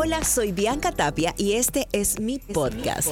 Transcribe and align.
Hola, 0.00 0.22
soy 0.22 0.52
Bianca 0.52 0.92
Tapia 0.92 1.34
y 1.36 1.54
este 1.54 1.88
es 1.90 2.20
mi 2.20 2.38
podcast. 2.38 3.08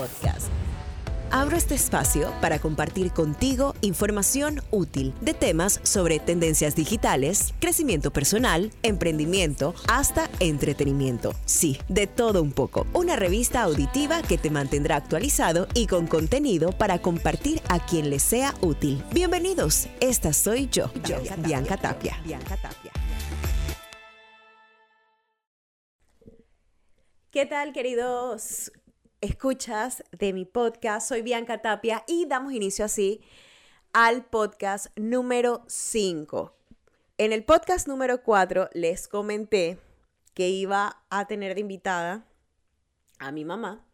Abro 1.32 1.56
este 1.56 1.74
espacio 1.74 2.32
para 2.40 2.60
compartir 2.60 3.10
contigo 3.10 3.74
información 3.80 4.62
útil 4.70 5.12
de 5.20 5.34
temas 5.34 5.80
sobre 5.82 6.20
tendencias 6.20 6.76
digitales, 6.76 7.54
crecimiento 7.58 8.12
personal, 8.12 8.70
emprendimiento, 8.84 9.74
hasta 9.88 10.30
entretenimiento. 10.38 11.34
Sí, 11.44 11.76
de 11.88 12.06
todo 12.06 12.40
un 12.40 12.52
poco. 12.52 12.86
Una 12.92 13.16
revista 13.16 13.62
auditiva 13.62 14.22
que 14.22 14.38
te 14.38 14.50
mantendrá 14.50 14.94
actualizado 14.94 15.66
y 15.74 15.88
con 15.88 16.06
contenido 16.06 16.70
para 16.70 17.00
compartir 17.00 17.62
a 17.68 17.84
quien 17.84 18.10
le 18.10 18.20
sea 18.20 18.54
útil. 18.60 19.02
Bienvenidos, 19.10 19.88
esta 19.98 20.32
soy 20.32 20.68
yo, 20.70 20.92
yo 21.04 21.16
Bianca 21.38 21.76
Tapia. 21.76 22.16
Bianca 22.24 22.56
Tapia. 22.56 22.92
¿Qué 27.36 27.44
tal, 27.44 27.74
queridos 27.74 28.72
escuchas 29.20 30.02
de 30.10 30.32
mi 30.32 30.46
podcast? 30.46 31.06
Soy 31.06 31.20
Bianca 31.20 31.60
Tapia 31.60 32.02
y 32.08 32.24
damos 32.24 32.54
inicio 32.54 32.86
así 32.86 33.20
al 33.92 34.24
podcast 34.24 34.86
número 34.96 35.62
5. 35.66 36.56
En 37.18 37.34
el 37.34 37.44
podcast 37.44 37.88
número 37.88 38.22
4 38.22 38.70
les 38.72 39.06
comenté 39.06 39.78
que 40.32 40.48
iba 40.48 41.04
a 41.10 41.26
tener 41.26 41.54
de 41.56 41.60
invitada 41.60 42.24
a 43.18 43.32
mi 43.32 43.44
mamá 43.44 43.86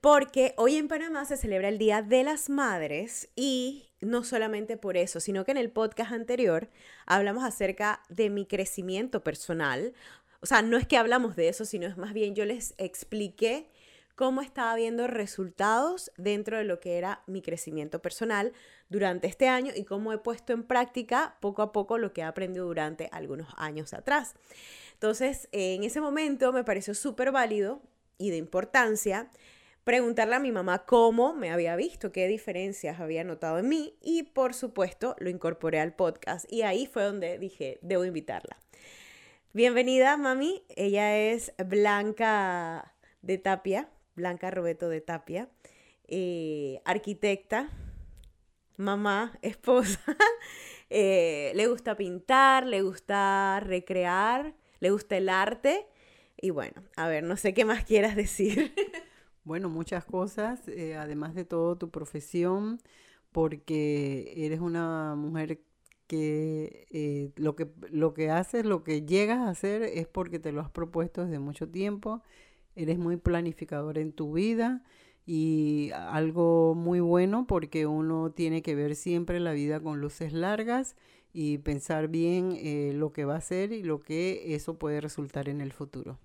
porque 0.00 0.54
hoy 0.56 0.76
en 0.76 0.86
Panamá 0.86 1.24
se 1.24 1.36
celebra 1.36 1.68
el 1.68 1.78
Día 1.78 2.00
de 2.00 2.22
las 2.22 2.48
Madres 2.48 3.28
y 3.34 3.88
no 4.00 4.22
solamente 4.22 4.76
por 4.76 4.96
eso, 4.96 5.18
sino 5.18 5.44
que 5.44 5.50
en 5.50 5.56
el 5.56 5.72
podcast 5.72 6.12
anterior 6.12 6.70
hablamos 7.06 7.42
acerca 7.42 8.02
de 8.08 8.30
mi 8.30 8.46
crecimiento 8.46 9.24
personal, 9.24 9.94
o 10.46 10.48
sea, 10.48 10.62
no 10.62 10.76
es 10.76 10.86
que 10.86 10.96
hablamos 10.96 11.34
de 11.34 11.48
eso, 11.48 11.64
sino 11.64 11.88
es 11.88 11.96
más 11.96 12.12
bien 12.12 12.36
yo 12.36 12.44
les 12.44 12.74
expliqué 12.78 13.68
cómo 14.14 14.42
estaba 14.42 14.76
viendo 14.76 15.08
resultados 15.08 16.12
dentro 16.18 16.56
de 16.56 16.62
lo 16.62 16.78
que 16.78 16.98
era 16.98 17.24
mi 17.26 17.42
crecimiento 17.42 18.00
personal 18.00 18.52
durante 18.88 19.26
este 19.26 19.48
año 19.48 19.72
y 19.74 19.82
cómo 19.82 20.12
he 20.12 20.18
puesto 20.18 20.52
en 20.52 20.62
práctica 20.62 21.36
poco 21.40 21.62
a 21.62 21.72
poco 21.72 21.98
lo 21.98 22.12
que 22.12 22.20
he 22.20 22.24
aprendido 22.24 22.64
durante 22.64 23.08
algunos 23.10 23.48
años 23.56 23.92
atrás. 23.92 24.36
Entonces, 24.92 25.48
en 25.50 25.82
ese 25.82 26.00
momento 26.00 26.52
me 26.52 26.62
pareció 26.62 26.94
súper 26.94 27.32
válido 27.32 27.82
y 28.16 28.30
de 28.30 28.36
importancia 28.36 29.28
preguntarle 29.82 30.36
a 30.36 30.38
mi 30.38 30.52
mamá 30.52 30.86
cómo 30.86 31.34
me 31.34 31.50
había 31.50 31.74
visto, 31.74 32.12
qué 32.12 32.28
diferencias 32.28 33.00
había 33.00 33.24
notado 33.24 33.58
en 33.58 33.68
mí 33.68 33.96
y 34.00 34.22
por 34.22 34.54
supuesto 34.54 35.16
lo 35.18 35.28
incorporé 35.28 35.80
al 35.80 35.92
podcast 35.92 36.44
y 36.52 36.62
ahí 36.62 36.86
fue 36.86 37.02
donde 37.02 37.36
dije, 37.36 37.80
debo 37.82 38.04
invitarla. 38.04 38.56
Bienvenida, 39.52 40.16
mami. 40.16 40.62
Ella 40.76 41.16
es 41.16 41.52
Blanca 41.66 42.94
de 43.22 43.38
Tapia, 43.38 43.88
Blanca 44.14 44.50
Robeto 44.50 44.88
de 44.88 45.00
Tapia, 45.00 45.48
eh, 46.08 46.82
arquitecta, 46.84 47.70
mamá, 48.76 49.38
esposa. 49.42 50.00
Eh, 50.90 51.52
le 51.56 51.66
gusta 51.66 51.96
pintar, 51.96 52.66
le 52.66 52.82
gusta 52.82 53.60
recrear, 53.60 54.54
le 54.78 54.90
gusta 54.90 55.16
el 55.16 55.28
arte. 55.28 55.86
Y 56.40 56.50
bueno, 56.50 56.82
a 56.96 57.08
ver, 57.08 57.24
no 57.24 57.36
sé 57.36 57.54
qué 57.54 57.64
más 57.64 57.84
quieras 57.84 58.14
decir. 58.14 58.74
Bueno, 59.42 59.68
muchas 59.68 60.04
cosas, 60.04 60.66
eh, 60.68 60.96
además 60.96 61.34
de 61.34 61.44
todo 61.44 61.76
tu 61.76 61.90
profesión, 61.90 62.78
porque 63.32 64.32
eres 64.36 64.60
una 64.60 65.14
mujer 65.14 65.60
que, 66.06 66.86
eh, 66.90 67.30
lo 67.36 67.56
que 67.56 67.68
lo 67.90 68.14
que 68.14 68.30
haces, 68.30 68.64
lo 68.64 68.84
que 68.84 69.02
llegas 69.02 69.38
a 69.38 69.50
hacer 69.50 69.82
es 69.82 70.06
porque 70.06 70.38
te 70.38 70.52
lo 70.52 70.60
has 70.60 70.70
propuesto 70.70 71.24
desde 71.24 71.38
mucho 71.38 71.68
tiempo, 71.68 72.22
eres 72.74 72.98
muy 72.98 73.16
planificador 73.16 73.98
en 73.98 74.12
tu 74.12 74.32
vida 74.32 74.82
y 75.26 75.90
algo 75.92 76.74
muy 76.74 77.00
bueno 77.00 77.46
porque 77.46 77.86
uno 77.86 78.30
tiene 78.30 78.62
que 78.62 78.74
ver 78.74 78.94
siempre 78.94 79.40
la 79.40 79.52
vida 79.52 79.80
con 79.80 80.00
luces 80.00 80.32
largas 80.32 80.96
y 81.32 81.58
pensar 81.58 82.08
bien 82.08 82.56
eh, 82.56 82.92
lo 82.94 83.12
que 83.12 83.24
va 83.24 83.34
a 83.34 83.38
hacer 83.38 83.72
y 83.72 83.82
lo 83.82 84.00
que 84.00 84.54
eso 84.54 84.78
puede 84.78 85.00
resultar 85.00 85.48
en 85.48 85.60
el 85.60 85.72
futuro. 85.72 86.18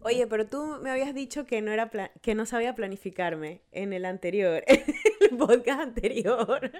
Oye, 0.00 0.26
pero 0.26 0.46
tú 0.46 0.76
me 0.82 0.90
habías 0.90 1.14
dicho 1.14 1.46
que 1.46 1.62
no 1.62 1.72
era 1.72 1.90
que 2.20 2.34
no 2.34 2.44
sabía 2.44 2.74
planificarme 2.74 3.62
en 3.72 3.94
el 3.94 4.04
anterior, 4.04 4.62
en 4.66 4.84
el 5.30 5.36
podcast 5.38 5.80
anterior. 5.80 6.70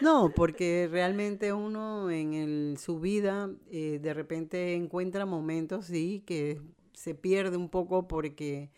No, 0.00 0.30
porque 0.34 0.88
realmente 0.90 1.52
uno 1.52 2.10
en 2.10 2.76
su 2.78 3.00
vida 3.00 3.50
eh, 3.70 3.98
de 4.00 4.14
repente 4.14 4.74
encuentra 4.74 5.24
momentos, 5.24 5.86
sí, 5.86 6.22
que 6.26 6.60
se 6.92 7.14
pierde 7.14 7.56
un 7.56 7.70
poco 7.70 8.06
porque 8.08 8.70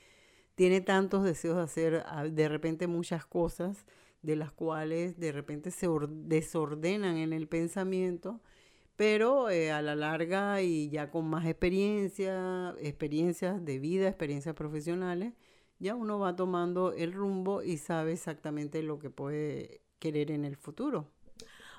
tiene 0.54 0.80
tantos 0.80 1.24
deseos 1.24 1.56
de 1.56 1.62
hacer 1.62 2.04
ah, 2.06 2.24
de 2.24 2.48
repente 2.48 2.86
muchas 2.86 3.26
cosas 3.26 3.86
de 4.22 4.36
las 4.36 4.52
cuales 4.52 5.18
de 5.18 5.32
repente 5.32 5.70
se 5.70 5.88
desordenan 6.08 7.16
en 7.16 7.32
el 7.32 7.48
pensamiento, 7.48 8.40
pero 8.96 9.50
eh, 9.50 9.72
a 9.72 9.82
la 9.82 9.96
larga 9.96 10.62
y 10.62 10.90
ya 10.90 11.10
con 11.10 11.28
más 11.28 11.46
experiencia, 11.46 12.74
experiencias 12.80 13.64
de 13.64 13.78
vida, 13.78 14.08
experiencias 14.08 14.54
profesionales, 14.54 15.34
ya 15.78 15.94
uno 15.94 16.18
va 16.18 16.36
tomando 16.36 16.92
el 16.92 17.12
rumbo 17.12 17.62
y 17.62 17.78
sabe 17.78 18.12
exactamente 18.12 18.82
lo 18.82 18.98
que 18.98 19.10
puede 19.10 19.80
querer 19.98 20.30
en 20.30 20.44
el 20.44 20.56
futuro. 20.56 21.10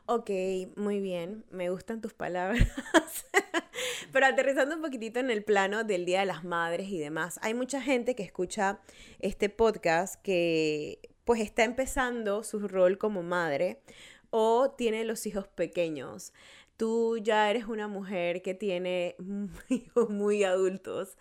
Ok, 0.06 0.31
muy 0.75 1.00
bien, 1.00 1.46
me 1.52 1.69
gustan 1.69 2.02
tus 2.02 2.13
palabras. 2.13 2.68
Pero 4.12 4.25
aterrizando 4.25 4.75
un 4.75 4.81
poquitito 4.81 5.19
en 5.19 5.30
el 5.30 5.44
plano 5.44 5.84
del 5.84 6.06
Día 6.06 6.22
de 6.22 6.25
las 6.25 6.44
Madres 6.44 6.90
y 6.90 6.97
demás, 6.97 7.40
hay 7.44 7.53
mucha 7.53 7.79
gente 7.79 8.16
que 8.16 8.24
escucha 8.24 8.79
este 9.19 9.50
podcast 9.50 10.19
que 10.24 11.00
pues 11.25 11.41
está 11.41 11.63
empezando 11.63 12.44
su 12.44 12.68
rol 12.68 12.97
como 12.97 13.22
madre 13.22 13.84
o 14.31 14.72
tiene 14.72 15.03
los 15.06 15.28
hijos 15.28 15.47
pequeños. 15.47 16.34
Tú 16.75 17.18
ya 17.18 17.50
eres 17.50 17.66
una 17.66 17.88
mujer 17.88 18.41
que 18.41 18.56
tiene 18.56 19.16
hijos 19.69 20.09
muy 20.09 20.44
adultos, 20.44 21.18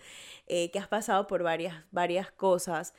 eh, 0.47 0.70
que 0.70 0.78
has 0.78 0.88
pasado 0.88 1.26
por 1.26 1.42
varias, 1.42 1.84
varias 1.91 2.31
cosas. 2.31 2.94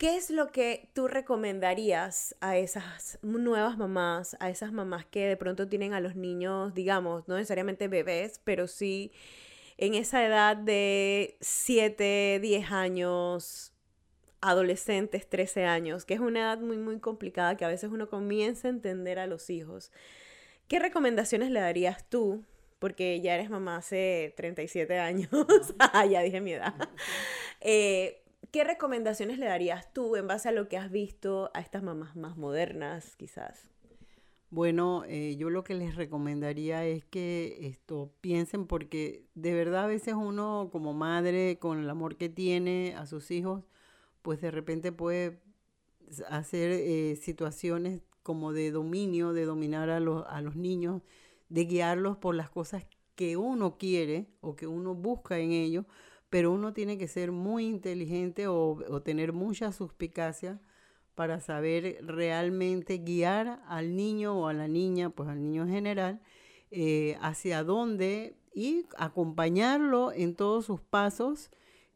¿Qué 0.00 0.16
es 0.16 0.30
lo 0.30 0.50
que 0.50 0.88
tú 0.94 1.08
recomendarías 1.08 2.34
a 2.40 2.56
esas 2.56 3.18
nuevas 3.20 3.76
mamás, 3.76 4.34
a 4.40 4.48
esas 4.48 4.72
mamás 4.72 5.04
que 5.04 5.26
de 5.26 5.36
pronto 5.36 5.68
tienen 5.68 5.92
a 5.92 6.00
los 6.00 6.16
niños, 6.16 6.72
digamos, 6.72 7.28
no 7.28 7.36
necesariamente 7.36 7.86
bebés, 7.86 8.40
pero 8.42 8.66
sí 8.66 9.12
en 9.76 9.92
esa 9.92 10.24
edad 10.24 10.56
de 10.56 11.36
7, 11.42 12.38
10 12.40 12.72
años, 12.72 13.74
adolescentes, 14.40 15.28
13 15.28 15.66
años, 15.66 16.06
que 16.06 16.14
es 16.14 16.20
una 16.20 16.40
edad 16.40 16.60
muy, 16.60 16.78
muy 16.78 16.98
complicada 16.98 17.58
que 17.58 17.66
a 17.66 17.68
veces 17.68 17.90
uno 17.92 18.08
comienza 18.08 18.68
a 18.68 18.70
entender 18.70 19.18
a 19.18 19.26
los 19.26 19.50
hijos? 19.50 19.92
¿Qué 20.66 20.78
recomendaciones 20.78 21.50
le 21.50 21.60
darías 21.60 22.08
tú? 22.08 22.42
Porque 22.78 23.20
ya 23.20 23.34
eres 23.34 23.50
mamá 23.50 23.76
hace 23.76 24.32
37 24.38 24.98
años, 24.98 25.28
ah, 25.78 26.06
ya 26.06 26.22
dije 26.22 26.40
mi 26.40 26.54
edad. 26.54 26.72
Eh, 27.60 28.19
¿Qué 28.50 28.64
recomendaciones 28.64 29.38
le 29.38 29.46
darías 29.46 29.92
tú 29.92 30.16
en 30.16 30.26
base 30.26 30.48
a 30.48 30.52
lo 30.52 30.68
que 30.68 30.76
has 30.76 30.90
visto 30.90 31.50
a 31.54 31.60
estas 31.60 31.82
mamás 31.82 32.16
más 32.16 32.36
modernas, 32.36 33.16
quizás? 33.16 33.70
Bueno, 34.50 35.04
eh, 35.06 35.36
yo 35.36 35.48
lo 35.48 35.62
que 35.62 35.74
les 35.74 35.94
recomendaría 35.94 36.84
es 36.84 37.04
que 37.04 37.68
esto 37.68 38.12
piensen 38.20 38.66
porque 38.66 39.24
de 39.36 39.54
verdad 39.54 39.84
a 39.84 39.86
veces 39.86 40.14
uno 40.14 40.70
como 40.72 40.92
madre 40.92 41.58
con 41.60 41.78
el 41.78 41.88
amor 41.88 42.16
que 42.16 42.28
tiene 42.28 42.96
a 42.96 43.06
sus 43.06 43.30
hijos, 43.30 43.62
pues 44.22 44.40
de 44.40 44.50
repente 44.50 44.90
puede 44.90 45.40
hacer 46.28 46.72
eh, 46.72 47.14
situaciones 47.14 48.02
como 48.24 48.52
de 48.52 48.72
dominio, 48.72 49.32
de 49.32 49.44
dominar 49.44 49.88
a 49.88 50.00
los, 50.00 50.24
a 50.26 50.40
los 50.40 50.56
niños, 50.56 51.02
de 51.48 51.64
guiarlos 51.66 52.16
por 52.16 52.34
las 52.34 52.50
cosas 52.50 52.84
que 53.14 53.36
uno 53.36 53.78
quiere 53.78 54.26
o 54.40 54.56
que 54.56 54.66
uno 54.66 54.94
busca 54.94 55.38
en 55.38 55.52
ellos, 55.52 55.86
pero 56.30 56.52
uno 56.52 56.72
tiene 56.72 56.96
que 56.96 57.08
ser 57.08 57.32
muy 57.32 57.66
inteligente 57.66 58.46
o, 58.46 58.78
tener 59.04 59.32
mucha 59.32 59.72
suspicacia 59.72 60.60
para 61.16 61.40
saber 61.40 61.98
realmente 62.06 62.98
guiar 62.98 63.62
al 63.66 63.96
niño 63.96 64.38
o 64.38 64.46
a 64.46 64.54
la 64.54 64.68
niña, 64.68 65.10
pues 65.10 65.28
al 65.28 65.42
niño 65.42 65.64
en 65.64 65.70
general, 65.70 66.20
eh, 66.70 67.18
hacia 67.20 67.64
dónde 67.64 68.36
y 68.54 68.86
acompañarlo 68.96 70.12
en 70.12 70.36
todos 70.36 70.66
sus 70.66 70.80
pasos, 70.80 71.50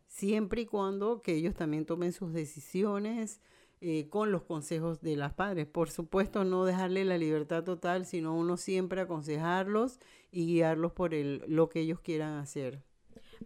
siempre 0.08 0.62
y 0.62 0.66
cuando 0.66 1.22
que 1.22 1.34
ellos 1.34 1.54
también 1.54 1.86
tomen 1.86 2.12
sus 2.12 2.32
decisiones 2.32 3.40
eh, 3.81 4.08
con 4.08 4.32
los 4.32 4.42
consejos 4.42 5.00
de 5.00 5.16
las 5.16 5.32
padres. 5.32 5.66
Por 5.66 5.90
supuesto, 5.90 6.44
no 6.44 6.64
dejarle 6.64 7.04
la 7.04 7.19
libertad 7.19 7.64
total, 7.64 8.06
sino 8.06 8.34
uno 8.34 8.56
siempre 8.56 9.00
aconsejarlos 9.00 10.00
y 10.32 10.46
guiarlos 10.46 10.92
por 10.92 11.14
el, 11.14 11.44
lo 11.46 11.69
que 11.69 11.81
ellos 11.81 12.00
quieran 12.00 12.38
hacer. 12.38 12.82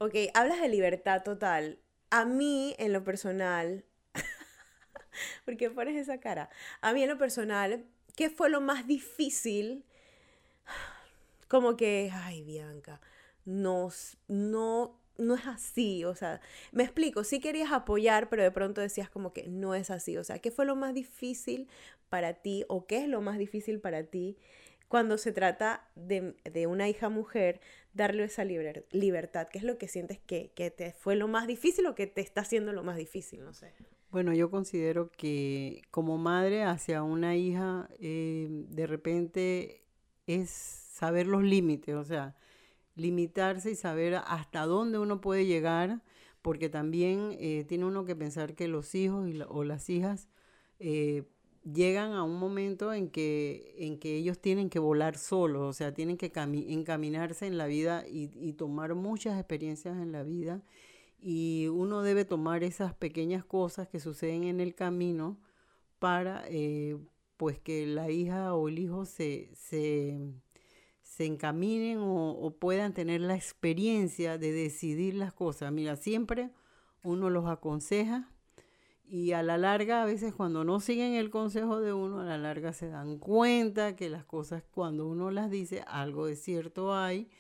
Ok, 0.01 0.15
hablas 0.35 0.61
de 0.61 0.69
libertad 0.69 1.23
total. 1.25 1.81
A 2.11 2.25
mí, 2.25 2.77
en 2.79 2.93
lo 2.93 3.03
personal, 3.03 3.85
¿por 5.45 5.57
qué 5.57 5.71
pones 5.71 5.97
esa 5.97 6.21
cara? 6.21 6.51
A 6.81 6.93
mí, 6.93 7.03
en 7.03 7.09
lo 7.09 7.19
personal, 7.19 7.85
¿qué 8.15 8.31
fue 8.31 8.49
lo 8.49 8.61
más 8.61 8.87
difícil? 8.87 9.85
Como 11.49 11.77
que, 11.77 12.11
ay, 12.13 12.43
Bianca, 12.45 13.01
no, 13.45 13.91
no, 14.29 15.01
no 15.17 15.35
es 15.35 15.47
así, 15.47 16.05
o 16.05 16.15
sea, 16.15 16.41
me 16.73 16.85
explico, 16.85 17.25
sí 17.25 17.41
querías 17.41 17.73
apoyar, 17.73 18.29
pero 18.29 18.43
de 18.43 18.51
pronto 18.51 18.83
decías 18.83 19.09
como 19.09 19.33
que 19.33 19.49
no 19.49 19.75
es 19.75 19.91
así, 19.91 20.19
o 20.19 20.25
sea, 20.25 20.41
¿qué 20.41 20.51
fue 20.51 20.67
lo 20.67 20.77
más 20.77 20.93
difícil 20.93 21.67
para 22.11 22.35
ti 22.35 22.67
o 22.69 22.87
qué 22.87 22.99
es 22.99 23.09
lo 23.09 23.23
más 23.23 23.39
difícil 23.39 23.81
para 23.81 24.03
ti 24.05 24.37
cuando 24.89 25.19
se 25.19 25.33
trata 25.33 25.87
de, 25.95 26.35
una 26.67 26.89
hija 26.89 27.09
mujer, 27.09 27.61
darle 27.93 28.25
esa 28.25 28.45
libertad? 28.45 29.49
¿Qué 29.51 29.59
es 29.59 29.65
lo 29.65 29.79
que 29.79 29.87
sientes 29.87 30.19
que, 30.19 30.51
te 30.55 30.93
fue 30.93 31.15
lo 31.15 31.29
más 31.29 31.47
difícil 31.47 31.87
o 31.87 31.95
que 31.95 32.07
te 32.07 32.21
está 32.21 32.41
haciendo 32.41 32.73
lo 32.73 32.83
más 32.83 32.97
difícil? 32.97 33.45
No 33.45 33.53
sé. 33.53 33.73
Bueno, 34.11 34.33
yo 34.33 34.51
considero 34.51 35.11
que 35.11 35.83
como 35.91 36.17
madre 36.17 36.63
hacia 36.63 37.03
una 37.03 37.37
hija, 37.37 37.91
eh, 38.01 38.49
de 38.51 38.87
repente 38.87 39.85
es 40.27 40.51
saber 40.51 41.27
los 41.27 41.43
límites, 41.43 41.95
o 41.95 42.05
sea, 42.05 42.35
limitarse 42.95 43.71
y 43.71 43.77
saber 43.77 44.17
hasta 44.27 44.65
dónde 44.65 44.99
uno 44.99 45.21
puede 45.21 45.45
llegar, 45.45 46.03
porque 46.41 46.71
también 46.71 47.37
eh, 47.39 47.65
tiene 47.69 47.85
uno 47.85 48.07
que 48.07 48.17
pensar 48.17 48.55
que 48.55 48.69
los 48.69 48.95
hijos 48.95 49.31
o 49.49 49.65
las 49.65 49.91
hijas 49.91 50.29
eh, 50.79 51.25
llegan 51.65 52.13
a 52.13 52.23
un 52.23 52.39
momento 52.39 52.93
en 52.93 53.11
que, 53.11 53.75
en 53.79 53.99
que 53.99 54.17
ellos 54.17 54.39
tienen 54.39 54.71
que 54.71 54.79
volar 54.79 55.19
solos, 55.19 55.63
o 55.63 55.73
sea, 55.73 55.95
tienen 55.95 56.17
que 56.17 56.33
encaminarse 56.35 57.47
en 57.47 57.59
la 57.59 57.67
vida 57.67 58.05
y, 58.09 58.53
tomar 58.55 58.95
muchas 58.95 59.39
experiencias 59.39 59.97
en 59.99 60.13
la 60.13 60.23
vida. 60.23 60.63
Y 61.21 61.67
uno 61.69 62.03
debe 62.03 62.25
tomar 62.25 62.63
esas 62.65 62.95
pequeñas 62.95 63.45
cosas 63.45 63.89
que 63.89 64.01
suceden 64.01 64.45
en 64.45 64.61
el 64.61 64.75
camino 64.75 65.39
para 65.99 66.45
eh, 66.49 66.97
pues 67.37 67.59
que 67.59 67.87
la 67.87 68.11
hija 68.11 68.55
o 68.55 68.69
el 68.69 68.79
hijo 68.79 69.05
se, 69.05 69.51
se 69.55 70.17
se 71.19 71.25
encaminen 71.25 71.99
o, 72.01 72.55
puedan 72.61 72.95
tener 72.95 73.21
la 73.21 73.35
experiencia 73.35 74.39
de 74.39 74.53
decidir 74.53 75.15
las 75.15 75.33
cosas. 75.33 75.73
Mira, 75.73 75.97
siempre 75.97 76.53
uno 77.03 77.29
los 77.29 77.47
aconseja 77.47 78.31
y 79.09 79.33
a 79.33 79.43
la 79.43 79.57
larga, 79.57 80.03
a 80.03 80.07
veces 80.07 80.35
cuando 80.35 80.65
no 80.65 80.81
siguen 80.81 81.15
el 81.15 81.31
consejo 81.31 81.81
de 81.81 81.93
uno, 81.93 82.21
a 82.21 82.25
la 82.25 82.39
larga 82.39 82.73
se 82.73 82.89
dan 82.89 83.19
cuenta 83.19 83.97
que 83.97 84.11
las 84.11 84.25
cosas 84.25 84.63
cuando 84.71 85.07
uno 85.07 85.31
las 85.31 85.51
dice, 85.51 85.83
algo 85.87 86.27
de 86.27 86.37
cierto 86.37 86.95
hay. 86.95 87.31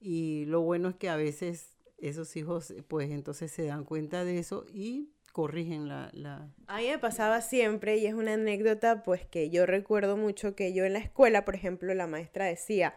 Y 0.00 0.44
lo 0.46 0.60
bueno 0.60 0.90
es 0.90 0.96
que 0.96 1.08
a 1.08 1.16
veces 1.16 1.76
esos 1.96 2.36
hijos, 2.36 2.74
pues 2.88 3.10
entonces 3.10 3.50
se 3.50 3.64
dan 3.64 3.84
cuenta 3.84 4.24
de 4.24 4.38
eso 4.38 4.66
y 4.72 5.08
corrigen 5.32 5.88
la, 5.88 6.10
la... 6.12 6.50
A 6.66 6.78
mí 6.78 6.88
me 6.88 6.98
pasaba 6.98 7.40
siempre 7.40 7.96
y 7.96 8.06
es 8.06 8.14
una 8.14 8.34
anécdota 8.34 9.02
pues 9.02 9.24
que 9.24 9.50
yo 9.50 9.66
recuerdo 9.66 10.16
mucho 10.16 10.54
que 10.54 10.72
yo 10.72 10.84
en 10.84 10.92
la 10.92 10.98
escuela, 10.98 11.44
por 11.44 11.54
ejemplo, 11.54 11.94
la 11.94 12.06
maestra 12.06 12.44
decía, 12.44 12.96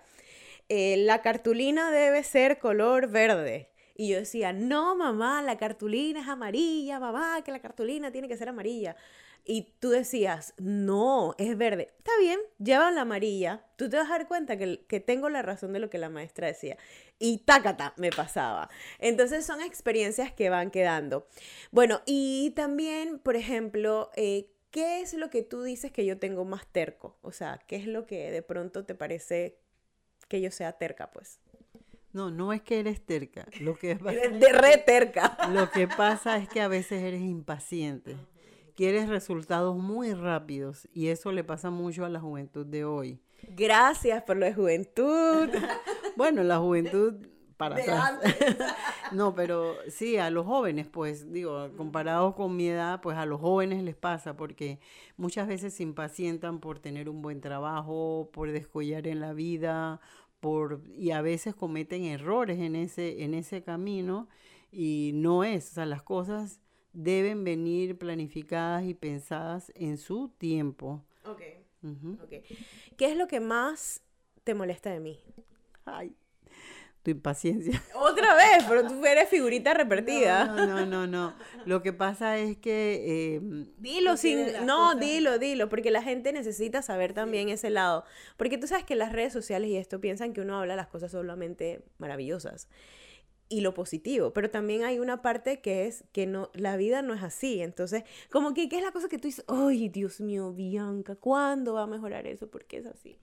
eh, 0.69 0.97
la 0.97 1.21
cartulina 1.21 1.91
debe 1.91 2.23
ser 2.23 2.59
color 2.59 3.09
verde. 3.09 3.70
Y 4.01 4.07
yo 4.07 4.17
decía, 4.17 4.51
no, 4.51 4.95
mamá, 4.95 5.43
la 5.43 5.59
cartulina 5.59 6.21
es 6.21 6.27
amarilla, 6.27 6.99
mamá, 6.99 7.43
que 7.43 7.51
la 7.51 7.61
cartulina 7.61 8.11
tiene 8.11 8.27
que 8.27 8.35
ser 8.35 8.49
amarilla. 8.49 8.95
Y 9.45 9.73
tú 9.79 9.91
decías, 9.91 10.55
no, 10.57 11.35
es 11.37 11.55
verde. 11.55 11.93
Está 11.99 12.11
bien, 12.19 12.39
llevan 12.57 12.95
la 12.95 13.01
amarilla. 13.01 13.63
Tú 13.75 13.91
te 13.91 13.97
vas 13.97 14.07
a 14.07 14.13
dar 14.17 14.27
cuenta 14.27 14.57
que, 14.57 14.83
que 14.87 15.01
tengo 15.01 15.29
la 15.29 15.43
razón 15.43 15.71
de 15.71 15.77
lo 15.77 15.91
que 15.91 15.99
la 15.99 16.09
maestra 16.09 16.47
decía. 16.47 16.79
Y 17.19 17.43
tácata, 17.45 17.93
me 17.95 18.09
pasaba. 18.09 18.71
Entonces 18.97 19.45
son 19.45 19.61
experiencias 19.61 20.33
que 20.33 20.49
van 20.49 20.71
quedando. 20.71 21.27
Bueno, 21.69 22.01
y 22.07 22.53
también, 22.55 23.19
por 23.19 23.35
ejemplo, 23.35 24.09
eh, 24.15 24.49
¿qué 24.71 25.01
es 25.01 25.13
lo 25.13 25.29
que 25.29 25.43
tú 25.43 25.61
dices 25.61 25.91
que 25.91 26.07
yo 26.07 26.17
tengo 26.17 26.43
más 26.43 26.65
terco? 26.65 27.19
O 27.21 27.31
sea, 27.31 27.59
¿qué 27.67 27.75
es 27.75 27.85
lo 27.85 28.07
que 28.07 28.31
de 28.31 28.41
pronto 28.41 28.83
te 28.83 28.95
parece 28.95 29.59
que 30.27 30.41
yo 30.41 30.49
sea 30.49 30.71
terca, 30.71 31.11
pues? 31.11 31.40
No, 32.13 32.29
no 32.29 32.53
es 32.53 32.61
que 32.61 32.79
eres 32.79 33.05
terca. 33.05 33.45
Lo 33.59 33.75
que 33.75 33.95
de 33.95 34.51
re 34.51 34.77
terca. 34.77 35.37
Lo 35.51 35.69
que 35.71 35.87
pasa 35.87 36.37
es 36.37 36.49
que 36.49 36.61
a 36.61 36.67
veces 36.67 37.01
eres 37.03 37.21
impaciente 37.21 38.17
quieres 38.75 39.09
resultados 39.09 39.77
muy 39.77 40.13
rápidos 40.13 40.87
y 40.91 41.09
eso 41.09 41.31
le 41.31 41.43
pasa 41.43 41.69
mucho 41.69 42.03
a 42.03 42.09
la 42.09 42.19
juventud 42.19 42.65
de 42.65 42.83
hoy. 42.83 43.19
Gracias 43.55 44.23
por 44.23 44.37
lo 44.37 44.45
de 44.45 44.53
juventud. 44.53 45.49
bueno, 46.17 46.43
la 46.43 46.57
juventud 46.57 47.13
para 47.57 47.75
atrás. 47.75 48.19
no, 49.11 49.35
pero 49.35 49.75
sí, 49.87 50.17
a 50.17 50.31
los 50.31 50.47
jóvenes, 50.47 50.87
pues 50.87 51.31
digo, 51.31 51.69
comparado 51.77 52.33
con 52.33 52.55
mi 52.55 52.69
edad, 52.69 53.01
pues 53.01 53.17
a 53.17 53.25
los 53.27 53.39
jóvenes 53.39 53.83
les 53.83 53.95
pasa 53.95 54.35
porque 54.35 54.79
muchas 55.17 55.47
veces 55.47 55.75
se 55.75 55.83
impacientan 55.83 56.59
por 56.59 56.79
tener 56.79 57.07
un 57.07 57.21
buen 57.21 57.39
trabajo, 57.39 58.31
por 58.33 58.51
descollar 58.51 59.05
en 59.05 59.19
la 59.19 59.33
vida, 59.33 60.01
por 60.41 60.81
y 60.97 61.11
a 61.11 61.21
veces 61.21 61.55
cometen 61.55 62.03
errores 62.03 62.59
en 62.59 62.75
ese 62.75 63.23
en 63.23 63.33
ese 63.33 63.63
camino 63.63 64.27
y 64.71 65.11
no 65.13 65.45
es, 65.45 65.71
o 65.71 65.73
sea, 65.75 65.85
las 65.85 66.01
cosas 66.01 66.59
deben 66.93 67.45
venir 67.45 67.97
planificadas 67.97 68.83
y 68.85 68.93
pensadas 68.93 69.71
en 69.75 69.97
su 69.97 70.29
tiempo. 70.37 71.05
Ok. 71.25 71.41
¿Qué 72.97 73.11
es 73.11 73.17
lo 73.17 73.27
que 73.27 73.39
más 73.39 74.01
te 74.43 74.53
molesta 74.53 74.91
de 74.91 74.99
mí? 74.99 75.19
Ay, 75.85 76.15
tu 77.03 77.11
impaciencia. 77.11 77.81
Otra 77.95 78.35
vez, 78.35 78.63
pero 78.67 78.87
tú 78.87 79.05
eres 79.05 79.29
figurita 79.29 79.73
repetida. 79.73 80.45
No, 80.45 80.67
no, 80.67 80.85
no, 80.85 81.07
no. 81.07 81.33
Lo 81.65 81.81
que 81.81 81.93
pasa 81.93 82.37
es 82.37 82.57
que... 82.57 83.35
Em, 83.35 83.67
dilo 83.77 84.17
sin... 84.17 84.65
No, 84.65 84.95
dilo, 84.95 85.39
dilo, 85.39 85.69
porque 85.69 85.91
la 85.91 86.03
gente 86.03 86.31
necesita 86.33 86.81
saber 86.81 87.13
también 87.13 87.49
ese 87.49 87.69
lado. 87.69 88.03
Porque 88.37 88.57
tú 88.57 88.67
sabes 88.67 88.85
que 88.85 88.95
las 88.95 89.11
redes 89.11 89.33
sociales 89.33 89.69
y 89.69 89.77
esto 89.77 89.99
piensan 89.99 90.33
que 90.33 90.41
uno 90.41 90.59
habla 90.59 90.75
las 90.75 90.87
cosas 90.87 91.11
solamente 91.11 91.83
maravillosas 91.97 92.67
y 93.51 93.59
lo 93.59 93.73
positivo, 93.73 94.31
pero 94.31 94.49
también 94.49 94.83
hay 94.83 94.97
una 94.99 95.21
parte 95.21 95.59
que 95.59 95.85
es 95.85 96.05
que 96.13 96.25
no, 96.25 96.49
la 96.53 96.77
vida 96.77 97.01
no 97.01 97.13
es 97.13 97.21
así, 97.21 97.61
entonces, 97.61 98.05
como 98.31 98.53
que, 98.53 98.69
¿qué 98.69 98.77
es 98.77 98.83
la 98.83 98.93
cosa 98.93 99.09
que 99.09 99.17
tú 99.17 99.27
dices? 99.27 99.43
Ay, 99.49 99.89
Dios 99.89 100.21
mío, 100.21 100.53
Bianca, 100.53 101.17
¿cuándo 101.17 101.73
va 101.73 101.83
a 101.83 101.87
mejorar 101.87 102.27
eso? 102.27 102.49
¿Por 102.49 102.63
qué 102.63 102.77
es 102.77 102.85
así? 102.85 103.19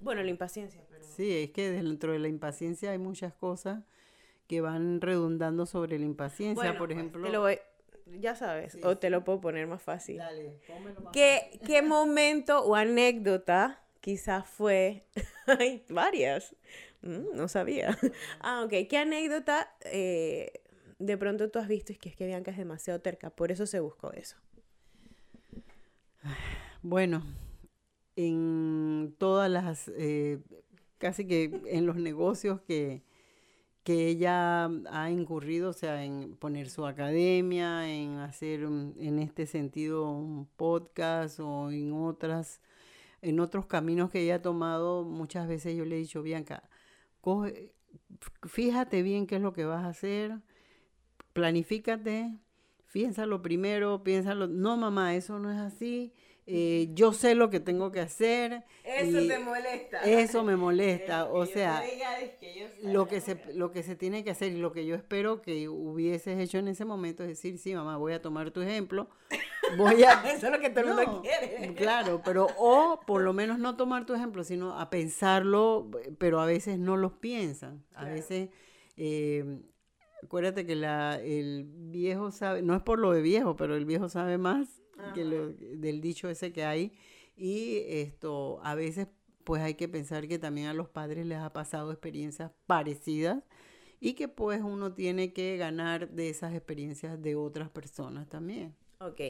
Bueno, 0.00 0.22
la 0.22 0.30
impaciencia. 0.30 0.82
Pero... 0.88 1.04
Sí, 1.04 1.44
es 1.44 1.50
que 1.50 1.70
dentro 1.70 2.12
de 2.12 2.18
la 2.18 2.28
impaciencia 2.28 2.90
hay 2.90 2.98
muchas 2.98 3.34
cosas 3.34 3.82
que 4.46 4.60
van 4.60 5.00
redundando 5.00 5.66
sobre 5.66 5.98
la 5.98 6.04
impaciencia, 6.04 6.76
por 6.76 6.88
pues, 6.88 6.98
ejemplo. 6.98 7.22
Te 7.24 7.32
lo 7.32 7.40
voy, 7.40 7.58
ya 8.18 8.34
sabes, 8.34 8.76
o 8.82 8.98
te 8.98 9.10
lo 9.10 9.22
puedo 9.22 9.40
poner 9.40 9.66
más 9.66 9.82
fácil. 9.82 10.18
Dale, 10.18 10.58
más 11.02 11.12
¿Qué, 11.12 11.60
¿Qué 11.64 11.82
momento 11.82 12.60
o 12.64 12.74
anécdota 12.74 13.82
quizás 14.00 14.46
fue, 14.48 15.04
hay 15.46 15.84
varias, 15.88 16.56
Mm, 17.02 17.34
no 17.34 17.48
sabía. 17.48 17.96
ah, 18.40 18.62
ok. 18.64 18.88
¿Qué 18.88 18.98
anécdota 18.98 19.72
eh, 19.84 20.52
de 20.98 21.16
pronto 21.16 21.50
tú 21.50 21.58
has 21.58 21.68
visto? 21.68 21.92
Es 21.92 21.98
que 21.98 22.10
es 22.10 22.16
que 22.16 22.26
Bianca 22.26 22.50
es 22.50 22.56
demasiado 22.56 23.00
terca, 23.00 23.30
por 23.30 23.50
eso 23.50 23.66
se 23.66 23.80
buscó 23.80 24.12
eso. 24.12 24.36
Bueno, 26.82 27.22
en 28.26 29.14
todas 29.18 29.50
las, 29.50 29.90
eh, 29.96 30.38
casi 30.98 31.26
que 31.26 31.60
en 31.66 31.86
los 31.86 31.96
negocios 31.96 32.60
que, 32.60 33.02
que 33.84 34.08
ella 34.08 34.66
ha 34.90 35.10
incurrido, 35.10 35.70
o 35.70 35.72
sea, 35.72 36.04
en 36.04 36.36
poner 36.36 36.68
su 36.68 36.86
academia, 36.86 37.90
en 37.90 38.18
hacer 38.18 38.62
en 38.62 39.18
este 39.18 39.46
sentido 39.46 40.10
un 40.10 40.46
podcast 40.56 41.40
o 41.40 41.70
en 41.70 41.92
otras, 41.92 42.60
en 43.22 43.40
otros 43.40 43.66
caminos 43.66 44.10
que 44.10 44.20
ella 44.22 44.36
ha 44.36 44.42
tomado, 44.42 45.04
muchas 45.04 45.48
veces 45.48 45.76
yo 45.76 45.84
le 45.84 45.96
he 45.96 45.98
dicho, 45.98 46.22
Bianca, 46.22 46.68
fíjate 48.42 49.02
bien 49.02 49.26
qué 49.26 49.36
es 49.36 49.42
lo 49.42 49.52
que 49.52 49.64
vas 49.64 49.84
a 49.84 49.88
hacer, 49.88 50.40
planifícate, 51.32 52.38
piénsalo 52.92 53.42
primero, 53.42 54.02
piénsalo, 54.02 54.46
no 54.46 54.76
mamá, 54.76 55.14
eso 55.14 55.38
no 55.38 55.50
es 55.50 55.58
así, 55.58 56.12
eh, 56.46 56.88
yo 56.94 57.12
sé 57.12 57.34
lo 57.34 57.50
que 57.50 57.60
tengo 57.60 57.92
que 57.92 58.00
hacer. 58.00 58.64
Eso 58.82 59.18
te 59.26 59.38
molesta. 59.38 60.00
Eso 60.02 60.42
me 60.42 60.56
molesta, 60.56 61.26
o 61.26 61.46
sea, 61.46 61.82
lo 62.82 63.06
que, 63.06 63.20
se, 63.20 63.40
lo 63.54 63.70
que 63.70 63.82
se 63.82 63.94
tiene 63.94 64.24
que 64.24 64.30
hacer 64.30 64.52
y 64.52 64.56
lo 64.56 64.72
que 64.72 64.84
yo 64.84 64.96
espero 64.96 65.42
que 65.42 65.68
hubieses 65.68 66.38
hecho 66.38 66.58
en 66.58 66.68
ese 66.68 66.84
momento 66.84 67.22
es 67.22 67.28
decir, 67.28 67.58
sí 67.58 67.74
mamá, 67.74 67.96
voy 67.98 68.14
a 68.14 68.22
tomar 68.22 68.50
tu 68.50 68.62
ejemplo, 68.62 69.08
voy 69.76 70.02
a... 70.02 70.12
Eso 70.32 70.46
es 70.46 70.52
lo 70.52 70.58
que 70.58 70.70
todo 70.70 70.80
el 70.80 70.86
mundo 70.96 71.22
quiere. 71.22 71.74
Claro, 71.74 72.20
pero 72.24 72.48
o 72.58 73.00
por 73.06 73.22
lo 73.22 73.32
menos 73.32 73.58
no 73.58 73.76
tomar 73.76 74.06
tu 74.06 74.14
ejemplo, 74.14 74.42
sino 74.42 74.78
a 74.78 74.90
pensarlo, 74.90 75.88
pero 76.18 76.40
a 76.40 76.46
veces 76.46 76.78
no 76.78 76.96
los 76.96 77.12
piensan. 77.12 77.84
A 77.94 78.04
veces, 78.04 78.48
eh, 78.96 79.60
acuérdate 80.24 80.66
que 80.66 80.74
la, 80.74 81.20
el 81.22 81.66
viejo 81.68 82.32
sabe, 82.32 82.62
no 82.62 82.74
es 82.74 82.82
por 82.82 82.98
lo 82.98 83.12
de 83.12 83.22
viejo, 83.22 83.54
pero 83.54 83.76
el 83.76 83.84
viejo 83.84 84.08
sabe 84.08 84.36
más 84.36 84.79
que 85.14 85.24
del 85.24 86.00
dicho 86.00 86.28
ese 86.28 86.52
que 86.52 86.64
hay. 86.64 86.92
Y 87.36 87.82
esto, 87.86 88.60
a 88.62 88.74
veces 88.74 89.08
pues 89.44 89.62
hay 89.62 89.74
que 89.74 89.88
pensar 89.88 90.28
que 90.28 90.38
también 90.38 90.68
a 90.68 90.74
los 90.74 90.88
padres 90.88 91.26
les 91.26 91.38
ha 91.38 91.52
pasado 91.52 91.90
experiencias 91.90 92.50
parecidas 92.66 93.42
y 93.98 94.14
que 94.14 94.28
pues 94.28 94.60
uno 94.62 94.94
tiene 94.94 95.32
que 95.32 95.56
ganar 95.56 96.10
de 96.10 96.30
esas 96.30 96.54
experiencias 96.54 97.20
de 97.20 97.36
otras 97.36 97.68
personas 97.68 98.28
también. 98.28 98.74
Ok. 99.00 99.20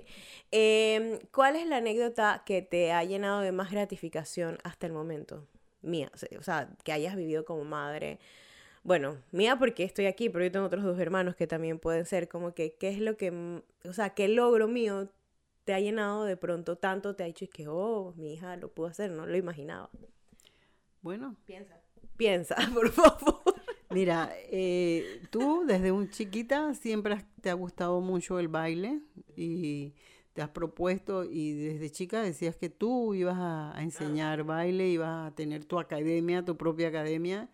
Em, 0.50 1.18
¿Cuál 1.32 1.56
es 1.56 1.66
la 1.66 1.76
anécdota 1.76 2.42
que 2.44 2.62
te 2.62 2.92
ha 2.92 3.04
llenado 3.04 3.40
de 3.40 3.52
más 3.52 3.70
gratificación 3.70 4.58
hasta 4.64 4.86
el 4.86 4.92
momento? 4.92 5.46
Mía, 5.82 6.10
o 6.38 6.42
sea, 6.42 6.68
que 6.84 6.92
hayas 6.92 7.16
vivido 7.16 7.44
como 7.44 7.64
madre. 7.64 8.18
bueno, 8.82 9.18
mía 9.32 9.56
porque 9.58 9.84
estoy 9.84 10.06
aquí, 10.06 10.28
pero 10.28 10.44
yo 10.44 10.52
tengo 10.52 10.66
otros 10.66 10.84
dos 10.84 10.98
hermanos 10.98 11.36
que 11.36 11.46
también 11.46 11.78
pueden 11.78 12.06
ser 12.06 12.28
como 12.28 12.54
que, 12.54 12.74
¿qué 12.74 12.88
es 12.88 12.98
lo 12.98 13.16
que, 13.16 13.62
o 13.84 13.92
sea, 13.92 14.10
qué 14.10 14.28
logro 14.28 14.68
mío 14.68 15.08
te 15.64 15.74
ha 15.74 15.80
llenado 15.80 16.24
de 16.24 16.36
pronto 16.36 16.76
tanto, 16.76 17.14
te 17.14 17.22
ha 17.22 17.26
dicho 17.26 17.46
que, 17.52 17.66
oh, 17.68 18.14
mi 18.16 18.34
hija 18.34 18.56
lo 18.56 18.72
pudo 18.72 18.88
hacer, 18.88 19.10
no 19.10 19.26
lo 19.26 19.36
imaginaba? 19.36 19.90
Bueno. 21.02 21.36
Piensa. 21.44 21.80
Piensa, 22.16 22.56
por 22.74 22.90
favor. 22.90 23.40
Mira, 23.90 24.30
eh, 24.50 25.22
tú 25.30 25.64
desde 25.66 25.90
un 25.90 26.10
chiquita 26.10 26.74
siempre 26.74 27.24
te 27.40 27.50
ha 27.50 27.54
gustado 27.54 28.00
mucho 28.00 28.38
el 28.38 28.46
baile 28.46 29.00
y 29.36 29.94
te 30.32 30.42
has 30.42 30.50
propuesto 30.50 31.24
y 31.24 31.52
desde 31.54 31.90
chica 31.90 32.22
decías 32.22 32.54
que 32.56 32.68
tú 32.70 33.14
ibas 33.14 33.36
a, 33.38 33.74
enseñar 33.82 34.44
baile, 34.44 34.88
ibas 34.88 35.32
a 35.32 35.34
tener 35.34 35.64
tu 35.64 35.80
academia, 35.80 36.44
tu 36.44 36.56
propia 36.56 36.88
academia. 36.88 37.50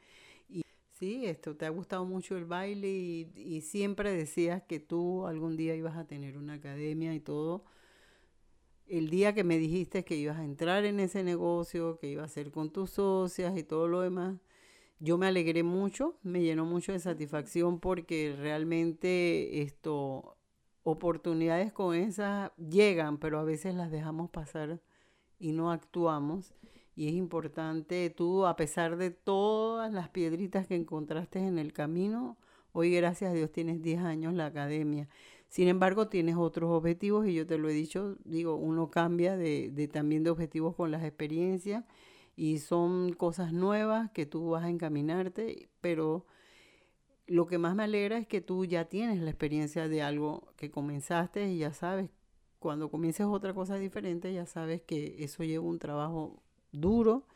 Y 0.48 0.62
sí, 0.90 1.24
esto, 1.24 1.56
te 1.56 1.64
ha 1.64 1.70
gustado 1.70 2.04
mucho 2.04 2.36
el 2.36 2.44
baile 2.44 2.88
y, 2.88 3.32
y 3.34 3.62
siempre 3.62 4.12
decías 4.12 4.62
que 4.62 4.78
tú 4.78 5.26
algún 5.26 5.56
día 5.56 5.74
ibas 5.74 5.96
a 5.96 6.06
tener 6.06 6.36
una 6.36 6.54
academia 6.54 7.14
y 7.14 7.20
todo. 7.20 7.64
El 8.88 9.10
día 9.10 9.34
que 9.34 9.42
me 9.44 9.58
dijiste 9.58 10.04
que 10.04 10.16
ibas 10.16 10.38
a 10.38 10.44
entrar 10.44 10.84
en 10.84 11.00
ese 11.00 11.24
negocio, 11.24 11.98
que 11.98 12.08
ibas 12.08 12.22
a 12.22 12.26
hacer 12.26 12.52
con 12.52 12.70
tus 12.70 12.90
socias 12.90 13.56
y 13.56 13.64
todo 13.64 13.88
lo 13.88 14.00
demás, 14.00 14.36
yo 15.00 15.18
me 15.18 15.26
alegré 15.26 15.62
mucho, 15.62 16.16
me 16.22 16.42
llenó 16.42 16.64
mucho 16.64 16.92
de 16.92 17.00
satisfacción 17.00 17.80
porque 17.80 18.34
realmente 18.38 19.62
esto, 19.62 20.36
oportunidades 20.84 21.72
con 21.72 21.94
esas 21.94 22.52
llegan, 22.56 23.18
pero 23.18 23.38
a 23.40 23.44
veces 23.44 23.74
las 23.74 23.90
dejamos 23.90 24.30
pasar 24.30 24.80
y 25.38 25.52
no 25.52 25.70
actuamos. 25.70 26.54
Y 26.94 27.08
es 27.08 27.14
importante, 27.14 28.08
tú, 28.10 28.46
a 28.46 28.56
pesar 28.56 28.96
de 28.96 29.10
todas 29.10 29.92
las 29.92 30.08
piedritas 30.08 30.66
que 30.66 30.76
encontraste 30.76 31.40
en 31.40 31.58
el 31.58 31.72
camino, 31.74 32.38
hoy 32.72 32.90
gracias 32.90 33.32
a 33.32 33.34
Dios 33.34 33.52
tienes 33.52 33.82
10 33.82 34.00
años 34.00 34.32
la 34.32 34.46
academia. 34.46 35.08
Sin 35.48 35.68
embargo, 35.68 36.08
tienes 36.08 36.36
otros 36.36 36.70
objetivos 36.70 37.26
y 37.26 37.34
yo 37.34 37.46
te 37.46 37.58
lo 37.58 37.68
he 37.68 37.72
dicho, 37.72 38.16
digo, 38.24 38.56
uno 38.56 38.90
cambia 38.90 39.36
de, 39.36 39.70
de 39.70 39.88
también 39.88 40.22
de 40.24 40.30
objetivos 40.30 40.74
con 40.74 40.90
las 40.90 41.04
experiencias 41.04 41.84
y 42.36 42.58
son 42.58 43.12
cosas 43.14 43.52
nuevas 43.52 44.10
que 44.10 44.26
tú 44.26 44.50
vas 44.50 44.64
a 44.64 44.70
encaminarte, 44.70 45.68
pero 45.80 46.26
lo 47.26 47.46
que 47.46 47.58
más 47.58 47.74
me 47.74 47.84
alegra 47.84 48.18
es 48.18 48.26
que 48.26 48.40
tú 48.40 48.64
ya 48.64 48.86
tienes 48.86 49.20
la 49.20 49.30
experiencia 49.30 49.88
de 49.88 50.02
algo 50.02 50.52
que 50.56 50.70
comenzaste 50.70 51.48
y 51.50 51.58
ya 51.58 51.72
sabes, 51.72 52.10
cuando 52.58 52.90
comiences 52.90 53.26
otra 53.26 53.54
cosa 53.54 53.76
diferente, 53.76 54.32
ya 54.32 54.46
sabes 54.46 54.82
que 54.82 55.16
eso 55.20 55.44
lleva 55.44 55.64
un 55.64 55.78
trabajo 55.78 56.42
duro 56.72 57.26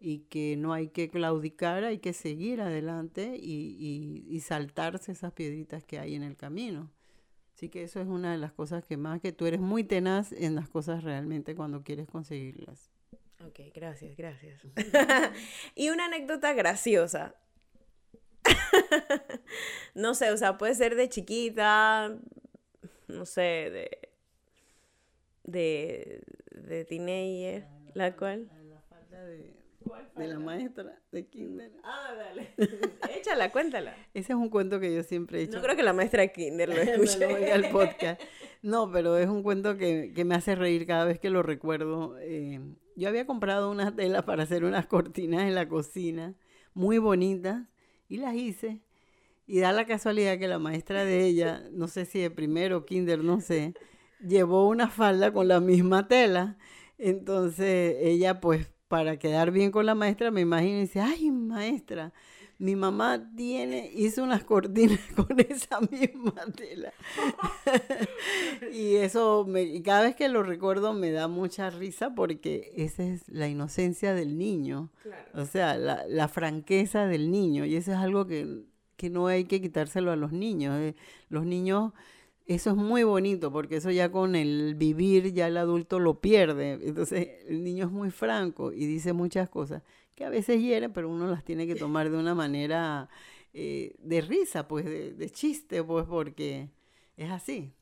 y 0.00 0.20
que 0.30 0.56
no 0.56 0.72
hay 0.72 0.88
que 0.88 1.10
claudicar, 1.10 1.84
hay 1.84 1.98
que 1.98 2.12
seguir 2.12 2.60
adelante 2.60 3.36
y, 3.40 3.76
y, 3.78 4.26
y 4.28 4.40
saltarse 4.40 5.12
esas 5.12 5.32
piedritas 5.32 5.84
que 5.84 5.98
hay 5.98 6.14
en 6.14 6.22
el 6.22 6.36
camino. 6.36 6.90
Así 7.54 7.68
que 7.68 7.84
eso 7.84 8.00
es 8.00 8.08
una 8.08 8.32
de 8.32 8.38
las 8.38 8.52
cosas 8.52 8.84
que 8.84 8.96
más 8.96 9.20
que 9.20 9.32
tú 9.32 9.46
eres 9.46 9.60
muy 9.60 9.84
tenaz 9.84 10.32
en 10.32 10.56
las 10.56 10.68
cosas 10.68 11.04
realmente 11.04 11.54
cuando 11.54 11.84
quieres 11.84 12.08
conseguirlas. 12.08 12.90
Ok, 13.46 13.60
gracias, 13.72 14.16
gracias. 14.16 14.60
y 15.76 15.90
una 15.90 16.06
anécdota 16.06 16.52
graciosa. 16.52 17.36
no 19.94 20.14
sé, 20.14 20.32
o 20.32 20.36
sea, 20.36 20.58
puede 20.58 20.74
ser 20.74 20.96
de 20.96 21.08
chiquita, 21.08 22.18
no 23.06 23.24
sé, 23.24 23.40
de. 23.40 23.98
de. 25.44 26.22
de 26.50 26.84
teenager, 26.84 27.68
la, 27.94 28.16
cual. 28.16 28.50
La 28.68 28.80
falta 28.82 29.24
de, 29.24 29.54
de 30.16 30.28
la 30.28 30.38
maestra 30.38 31.00
de 31.10 31.26
Kinder. 31.26 31.72
Ah, 31.82 32.12
dale. 32.16 32.54
Échala, 33.18 33.50
cuéntala. 33.50 33.96
Ese 34.14 34.32
es 34.32 34.38
un 34.38 34.48
cuento 34.48 34.80
que 34.80 34.94
yo 34.94 35.02
siempre 35.02 35.40
he 35.40 35.42
hecho. 35.44 35.56
No 35.56 35.62
creo 35.62 35.76
que 35.76 35.82
la 35.82 35.92
maestra 35.92 36.22
de 36.22 36.32
Kinder 36.32 36.68
lo 36.68 36.74
escuche. 36.80 37.26
no, 37.28 37.52
al 37.54 37.70
podcast. 37.70 38.20
No, 38.62 38.90
pero 38.90 39.18
es 39.18 39.28
un 39.28 39.42
cuento 39.42 39.76
que, 39.76 40.12
que, 40.14 40.24
me 40.24 40.34
hace 40.34 40.54
reír 40.54 40.86
cada 40.86 41.04
vez 41.04 41.20
que 41.20 41.28
lo 41.28 41.42
recuerdo. 41.42 42.16
Eh, 42.20 42.60
yo 42.96 43.08
había 43.10 43.26
comprado 43.26 43.70
unas 43.70 43.94
telas 43.94 44.22
para 44.22 44.44
hacer 44.44 44.64
unas 44.64 44.86
cortinas 44.86 45.42
en 45.42 45.54
la 45.54 45.68
cocina, 45.68 46.34
muy 46.72 46.96
bonitas, 46.96 47.68
y 48.08 48.16
las 48.16 48.34
hice. 48.34 48.80
Y 49.46 49.60
da 49.60 49.72
la 49.72 49.84
casualidad 49.84 50.38
que 50.38 50.48
la 50.48 50.58
maestra 50.58 51.04
de 51.04 51.26
ella, 51.26 51.62
no 51.72 51.88
sé 51.88 52.06
si 52.06 52.20
de 52.20 52.30
primero 52.30 52.78
o 52.78 52.84
kinder, 52.86 53.22
no 53.22 53.42
sé, 53.42 53.74
llevó 54.26 54.66
una 54.66 54.88
falda 54.88 55.30
con 55.30 55.46
la 55.46 55.60
misma 55.60 56.08
tela. 56.08 56.56
Entonces 56.96 57.96
ella, 58.00 58.40
pues, 58.40 58.73
para 58.94 59.16
quedar 59.16 59.50
bien 59.50 59.72
con 59.72 59.86
la 59.86 59.96
maestra, 59.96 60.30
me 60.30 60.42
imagino, 60.42 60.76
y 60.76 60.82
dice, 60.82 61.00
ay, 61.00 61.28
maestra, 61.32 62.12
mi 62.58 62.76
mamá 62.76 63.28
tiene, 63.34 63.90
hizo 63.92 64.22
unas 64.22 64.44
cortinas 64.44 65.00
con 65.16 65.40
esa 65.40 65.80
misma 65.80 66.44
tela. 66.54 66.92
y 68.72 68.94
eso, 68.94 69.46
me, 69.48 69.82
cada 69.82 70.02
vez 70.02 70.14
que 70.14 70.28
lo 70.28 70.44
recuerdo 70.44 70.92
me 70.92 71.10
da 71.10 71.26
mucha 71.26 71.70
risa 71.70 72.14
porque 72.14 72.72
esa 72.76 73.02
es 73.02 73.28
la 73.28 73.48
inocencia 73.48 74.14
del 74.14 74.38
niño. 74.38 74.92
O 75.34 75.44
sea, 75.44 75.76
la, 75.76 76.04
la, 76.06 76.28
franqueza 76.28 77.08
del 77.08 77.32
niño. 77.32 77.64
Y 77.64 77.74
eso 77.74 77.90
es 77.90 77.98
algo 77.98 78.28
que, 78.28 78.62
que 78.96 79.10
no 79.10 79.26
hay 79.26 79.46
que 79.46 79.60
quitárselo 79.60 80.12
a 80.12 80.16
los 80.16 80.30
niños. 80.30 80.78
Eh. 80.78 80.94
Los 81.30 81.46
niños 81.46 81.94
eso 82.46 82.70
es 82.70 82.76
muy 82.76 83.04
bonito 83.04 83.50
porque 83.50 83.76
eso 83.76 83.90
ya 83.90 84.10
con 84.10 84.36
el 84.36 84.74
vivir 84.74 85.32
ya 85.32 85.48
el 85.48 85.56
adulto 85.56 85.98
lo 85.98 86.20
pierde. 86.20 86.78
Entonces 86.82 87.28
el 87.48 87.64
niño 87.64 87.86
es 87.86 87.90
muy 87.90 88.10
franco 88.10 88.72
y 88.72 88.86
dice 88.86 89.12
muchas 89.12 89.48
cosas 89.48 89.82
que 90.14 90.24
a 90.24 90.30
veces 90.30 90.60
hieren, 90.60 90.92
pero 90.92 91.08
uno 91.08 91.26
las 91.26 91.44
tiene 91.44 91.66
que 91.66 91.74
tomar 91.74 92.10
de 92.10 92.16
una 92.16 92.34
manera 92.34 93.08
eh, 93.52 93.94
de 93.98 94.20
risa, 94.20 94.68
pues 94.68 94.84
de, 94.84 95.30
chiste, 95.30 95.82
pues 95.82 96.06
porque 96.06 96.68
es 97.16 97.30
así. 97.30 97.72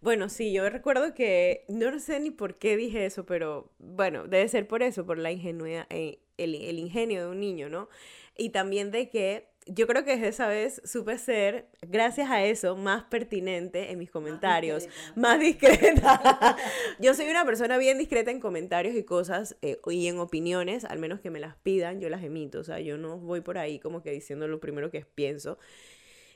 Bueno, 0.00 0.28
sí, 0.28 0.52
yo 0.52 0.68
recuerdo 0.70 1.12
que 1.14 1.64
no 1.68 1.98
sé 1.98 2.20
ni 2.20 2.30
por 2.30 2.58
qué 2.58 2.76
dije 2.76 3.04
eso, 3.04 3.26
pero 3.26 3.72
bueno, 3.78 4.26
debe 4.26 4.48
ser 4.48 4.66
por 4.66 4.82
eso, 4.82 5.04
por 5.04 5.18
la 5.18 5.32
ingenuidad, 5.32 5.86
eh, 5.90 6.20
el, 6.36 6.54
el 6.54 6.78
ingenio 6.78 7.22
de 7.24 7.30
un 7.30 7.40
niño, 7.40 7.68
¿no? 7.68 7.88
Y 8.36 8.50
también 8.50 8.90
de 8.92 9.10
que 9.10 9.47
yo 9.68 9.86
creo 9.86 10.04
que 10.04 10.14
esa 10.26 10.48
vez 10.48 10.80
supe 10.84 11.18
ser, 11.18 11.68
gracias 11.82 12.30
a 12.30 12.44
eso, 12.44 12.76
más 12.76 13.04
pertinente 13.04 13.90
en 13.90 13.98
mis 13.98 14.10
comentarios, 14.10 14.88
más 15.14 15.38
discreta. 15.38 16.56
yo 16.98 17.14
soy 17.14 17.28
una 17.28 17.44
persona 17.44 17.76
bien 17.78 17.98
discreta 17.98 18.30
en 18.30 18.40
comentarios 18.40 18.94
y 18.96 19.04
cosas 19.04 19.56
eh, 19.62 19.78
y 19.86 20.06
en 20.06 20.18
opiniones, 20.18 20.84
al 20.84 20.98
menos 20.98 21.20
que 21.20 21.30
me 21.30 21.40
las 21.40 21.56
pidan, 21.56 22.00
yo 22.00 22.08
las 22.08 22.22
emito. 22.22 22.60
O 22.60 22.64
sea, 22.64 22.80
yo 22.80 22.96
no 22.96 23.18
voy 23.18 23.40
por 23.40 23.58
ahí 23.58 23.78
como 23.78 24.02
que 24.02 24.10
diciendo 24.10 24.48
lo 24.48 24.60
primero 24.60 24.90
que 24.90 25.04
pienso. 25.04 25.58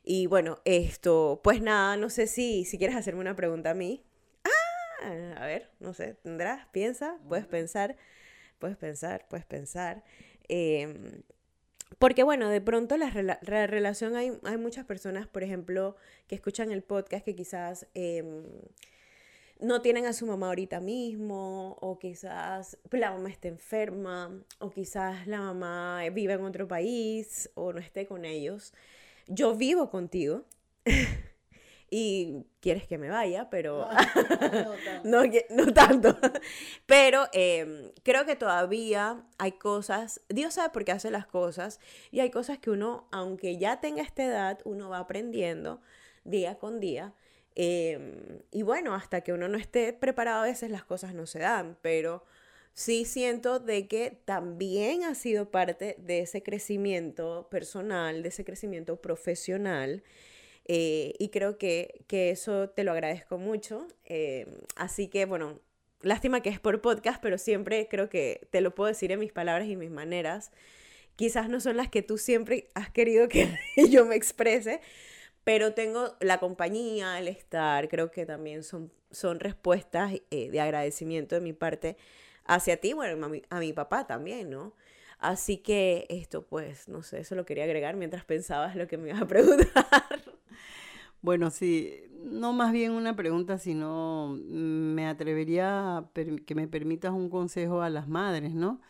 Y 0.04 0.26
bueno, 0.26 0.58
esto, 0.64 1.40
pues 1.42 1.62
nada, 1.62 1.96
no 1.96 2.10
sé 2.10 2.26
si, 2.26 2.64
si 2.64 2.76
quieres 2.76 2.96
hacerme 2.96 3.20
una 3.20 3.36
pregunta 3.36 3.70
a 3.70 3.74
mí. 3.74 4.04
Ah, 4.44 5.34
a 5.38 5.46
ver, 5.46 5.70
no 5.80 5.94
sé, 5.94 6.16
tendrás, 6.22 6.66
piensa, 6.68 7.18
puedes 7.28 7.46
pensar, 7.46 7.96
puedes 8.58 8.76
pensar, 8.76 9.26
puedes 9.28 9.46
pensar. 9.46 10.04
Eh, 10.48 11.22
porque 11.98 12.22
bueno, 12.22 12.48
de 12.48 12.60
pronto 12.60 12.96
la, 12.96 13.10
relación 13.10 14.16
hay, 14.16 14.32
muchas 14.58 14.84
personas, 14.84 15.26
por 15.26 15.42
ejemplo, 15.42 15.96
que 16.26 16.34
escuchan 16.34 16.70
el 16.70 16.82
podcast 16.82 17.24
que 17.24 17.34
quizás 17.34 17.86
em, 17.94 18.44
no 19.60 19.80
tienen 19.82 20.06
a 20.06 20.12
su 20.12 20.26
mamá 20.26 20.48
ahorita 20.48 20.80
mismo, 20.80 21.76
o 21.80 21.98
quizás 21.98 22.78
la 22.90 23.12
mamá 23.12 23.30
esté 23.30 23.48
enferma, 23.48 24.44
o 24.58 24.70
quizás 24.70 25.26
la 25.26 25.40
mamá 25.40 26.02
vive 26.12 26.34
en 26.34 26.42
otro 26.42 26.66
país, 26.68 27.50
o 27.54 27.72
no 27.72 27.78
esté 27.78 28.06
con 28.06 28.24
ellos. 28.24 28.74
Yo 29.28 29.54
vivo 29.54 29.90
contigo. 29.90 30.44
y 31.94 32.46
quieres 32.60 32.86
que 32.86 32.96
me 32.96 33.10
vaya, 33.10 33.50
pero 33.50 33.86
no, 35.04 35.24
no, 35.50 35.72
tanto. 35.74 36.16
pero 36.86 37.26
em, 37.34 37.92
creo 38.02 38.24
que 38.24 38.34
todavía 38.34 39.22
hay 39.36 39.52
cosas, 39.52 40.22
Dios 40.30 40.54
sabe 40.54 40.70
por 40.70 40.86
qué 40.86 40.92
hace 40.92 41.10
las 41.10 41.26
cosas, 41.26 41.80
y 42.10 42.20
hay 42.20 42.30
cosas 42.30 42.58
que 42.58 42.70
uno, 42.70 43.08
aunque 43.12 43.58
ya 43.58 43.80
tenga 43.80 44.00
esta 44.00 44.24
edad, 44.24 44.58
uno 44.64 44.88
va 44.88 45.00
aprendiendo 45.00 45.82
día 46.24 46.54
con 46.54 46.80
día. 46.80 47.12
Em, 47.56 48.40
y 48.50 48.62
bueno, 48.62 48.94
hasta 48.94 49.20
que 49.20 49.34
uno 49.34 49.46
no 49.48 49.58
esté 49.58 49.92
preparado 49.92 50.44
a 50.44 50.46
veces 50.46 50.70
las 50.70 50.84
cosas 50.84 51.12
no 51.12 51.26
se 51.26 51.40
dan, 51.40 51.76
pero 51.82 52.24
sí 52.72 53.04
siento 53.04 53.60
de 53.60 53.86
que 53.86 54.22
también 54.24 55.04
ha 55.04 55.14
sido 55.14 55.50
parte 55.50 55.96
de 55.98 56.20
ese 56.20 56.42
crecimiento 56.42 57.48
personal, 57.50 58.22
de 58.22 58.30
ese 58.30 58.46
crecimiento 58.46 58.96
profesional 58.96 60.02
eh, 60.64 61.14
y 61.18 61.30
creo 61.30 61.58
que, 61.58 62.04
que, 62.06 62.30
eso 62.30 62.70
te 62.70 62.84
lo 62.84 62.92
agradezco 62.92 63.38
mucho. 63.38 63.86
Eh, 64.04 64.46
así 64.76 65.08
que, 65.08 65.24
bueno, 65.24 65.60
lástima 66.02 66.40
que 66.40 66.50
es 66.50 66.60
por 66.60 66.80
podcast, 66.80 67.20
pero 67.22 67.38
siempre 67.38 67.88
creo 67.88 68.08
que 68.08 68.46
te 68.50 68.60
lo 68.60 68.74
puedo 68.74 68.88
decir 68.88 69.12
en 69.12 69.20
mis 69.20 69.32
palabras 69.32 69.68
y 69.68 69.76
mis 69.76 69.90
maneras. 69.90 70.52
Quizás 71.16 71.48
no 71.48 71.60
son 71.60 71.76
las 71.76 71.88
que 71.88 72.02
tú 72.02 72.18
siempre 72.18 72.68
has 72.74 72.90
querido 72.90 73.28
que 73.28 73.48
yo 73.90 74.04
me 74.06 74.16
exprese, 74.16 74.80
pero 75.44 75.74
tengo 75.74 76.16
la 76.20 76.38
compañía, 76.38 77.18
el 77.18 77.28
estar, 77.28 77.88
creo 77.88 78.10
que 78.10 78.26
también 78.26 78.62
son, 78.62 78.92
son 79.10 79.40
respuestas 79.40 80.14
eh, 80.30 80.50
de 80.50 80.60
agradecimiento 80.60 81.34
de 81.34 81.40
mi 81.40 81.52
parte 81.52 81.96
hacia 82.44 82.76
ti, 82.78 82.92
bueno, 82.92 83.24
a 83.24 83.28
mi, 83.28 83.42
a 83.50 83.60
mi 83.60 83.72
papá 83.72 84.06
también, 84.06 84.50
¿no? 84.50 84.74
Así 85.22 85.58
que 85.58 86.06
esto, 86.10 86.42
pues, 86.44 86.88
no 86.88 87.04
sé, 87.04 87.20
eso 87.20 87.36
lo 87.36 87.46
quería 87.46 87.62
agregar 87.62 87.94
mientras 87.94 88.24
pensabas 88.24 88.74
lo 88.74 88.88
que 88.88 88.98
me 88.98 89.10
ibas 89.10 89.22
a 89.22 89.26
preguntar. 89.28 89.70
Bueno, 91.20 91.52
sí, 91.52 91.94
no 92.24 92.52
más 92.52 92.72
bien 92.72 92.90
una 92.90 93.14
pregunta, 93.14 93.56
sino 93.58 94.36
me 94.36 95.06
atrevería 95.06 95.98
a 95.98 96.10
que 96.12 96.54
me 96.56 96.66
permitas 96.66 97.12
un 97.12 97.30
consejo 97.30 97.82
a 97.82 97.88
las 97.90 98.08
madres, 98.08 98.52
¿no? 98.54 98.80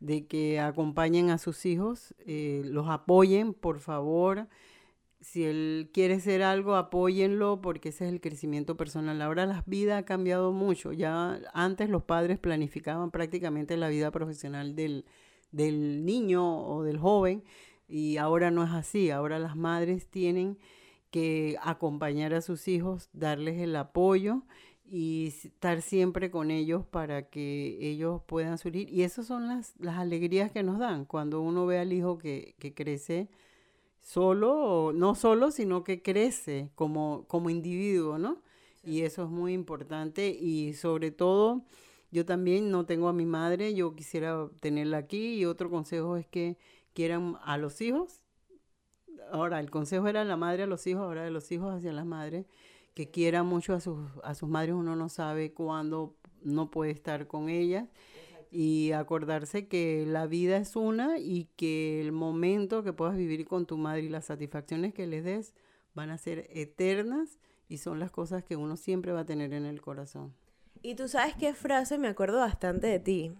De 0.00 0.26
que 0.26 0.58
acompañen 0.58 1.30
a 1.30 1.38
sus 1.38 1.64
hijos, 1.66 2.16
eh, 2.26 2.62
los 2.64 2.88
apoyen, 2.88 3.54
por 3.54 3.78
favor. 3.78 4.48
Si 5.20 5.44
él 5.44 5.90
quiere 5.94 6.18
ser 6.18 6.42
algo, 6.42 6.74
apóyenlo 6.74 7.60
porque 7.60 7.90
ese 7.90 8.06
es 8.06 8.12
el 8.12 8.20
crecimiento 8.20 8.76
personal. 8.76 9.22
Ahora 9.22 9.46
la 9.46 9.62
vida 9.66 9.98
ha 9.98 10.04
cambiado 10.04 10.52
mucho. 10.52 10.92
Ya 10.92 11.40
antes 11.54 11.88
los 11.90 12.02
padres 12.02 12.40
planificaban 12.40 13.12
prácticamente 13.12 13.76
la 13.76 13.88
vida 13.88 14.10
profesional 14.10 14.74
del, 14.76 15.04
del 15.56 16.04
niño 16.04 16.66
o 16.66 16.82
del 16.82 16.98
joven 16.98 17.42
y 17.88 18.18
ahora 18.18 18.50
no 18.50 18.64
es 18.64 18.70
así. 18.70 19.10
Ahora 19.10 19.38
las 19.38 19.56
madres 19.56 20.06
tienen 20.08 20.58
que 21.10 21.56
acompañar 21.62 22.34
a 22.34 22.42
sus 22.42 22.68
hijos, 22.68 23.08
darles 23.12 23.58
el 23.60 23.74
apoyo 23.76 24.42
y 24.84 25.28
estar 25.28 25.82
siempre 25.82 26.30
con 26.30 26.50
ellos 26.50 26.84
para 26.86 27.28
que 27.28 27.78
ellos 27.80 28.22
puedan 28.26 28.58
surgir. 28.58 28.88
Y 28.90 29.02
esas 29.02 29.26
son 29.26 29.48
las, 29.48 29.74
las 29.78 29.98
alegrías 29.98 30.52
que 30.52 30.62
nos 30.62 30.78
dan 30.78 31.04
cuando 31.04 31.40
uno 31.40 31.66
ve 31.66 31.78
al 31.78 31.92
hijo 31.92 32.18
que, 32.18 32.54
que 32.58 32.74
crece 32.74 33.28
solo, 34.00 34.92
no 34.94 35.14
solo, 35.14 35.50
sino 35.50 35.82
que 35.84 36.02
crece 36.02 36.70
como, 36.74 37.24
como 37.28 37.50
individuo, 37.50 38.18
¿no? 38.18 38.42
Y 38.84 39.02
eso 39.02 39.24
es 39.24 39.30
muy 39.30 39.52
importante 39.52 40.28
y 40.28 40.74
sobre 40.74 41.10
todo, 41.10 41.62
yo 42.16 42.24
también 42.24 42.70
no 42.70 42.86
tengo 42.86 43.08
a 43.08 43.12
mi 43.12 43.26
madre, 43.26 43.74
yo 43.74 43.94
quisiera 43.94 44.48
tenerla 44.60 44.98
aquí 44.98 45.34
y 45.34 45.44
otro 45.44 45.70
consejo 45.70 46.16
es 46.16 46.26
que 46.26 46.56
quieran 46.94 47.36
a 47.44 47.58
los 47.58 47.80
hijos 47.80 48.22
ahora 49.30 49.60
el 49.60 49.70
consejo 49.70 50.08
era 50.08 50.24
la 50.24 50.36
madre 50.36 50.64
a 50.64 50.66
los 50.66 50.86
hijos, 50.86 51.02
ahora 51.02 51.24
de 51.24 51.30
los 51.30 51.50
hijos 51.52 51.74
hacia 51.74 51.92
las 51.92 52.06
madres, 52.06 52.46
que 52.94 53.10
quieran 53.10 53.46
mucho 53.46 53.74
a 53.74 53.80
sus, 53.80 53.98
a 54.22 54.34
sus 54.34 54.48
madres, 54.48 54.74
uno 54.74 54.96
no 54.96 55.08
sabe 55.08 55.52
cuándo 55.52 56.16
no 56.42 56.70
puede 56.70 56.92
estar 56.92 57.26
con 57.26 57.48
ellas. 57.48 57.88
Y 58.50 58.92
acordarse 58.92 59.66
que 59.66 60.06
la 60.06 60.26
vida 60.26 60.56
es 60.56 60.76
una 60.76 61.18
y 61.18 61.48
que 61.56 62.00
el 62.00 62.12
momento 62.12 62.84
que 62.84 62.92
puedas 62.92 63.16
vivir 63.16 63.44
con 63.44 63.66
tu 63.66 63.76
madre 63.76 64.02
y 64.02 64.08
las 64.08 64.26
satisfacciones 64.26 64.94
que 64.94 65.06
les 65.06 65.24
des 65.24 65.52
van 65.94 66.10
a 66.10 66.16
ser 66.16 66.46
eternas 66.50 67.38
y 67.68 67.78
son 67.78 67.98
las 67.98 68.12
cosas 68.12 68.44
que 68.44 68.56
uno 68.56 68.76
siempre 68.76 69.12
va 69.12 69.20
a 69.20 69.26
tener 69.26 69.52
en 69.52 69.66
el 69.66 69.82
corazón. 69.82 70.32
Y 70.86 70.94
tú 70.94 71.08
sabes 71.08 71.34
qué 71.34 71.52
frase 71.52 71.98
me 71.98 72.06
acuerdo 72.06 72.38
bastante 72.38 72.86
de 72.86 73.00
ti. 73.00 73.32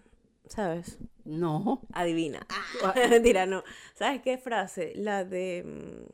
¿sabes? 0.48 0.98
No. 1.24 1.80
Adivina. 1.92 2.44
Ah. 2.82 2.92
Mentira, 3.10 3.46
no. 3.46 3.62
¿Sabes 3.94 4.20
qué 4.20 4.36
frase? 4.36 4.92
La 4.96 5.24
de... 5.24 5.62
Mm, 5.64 6.06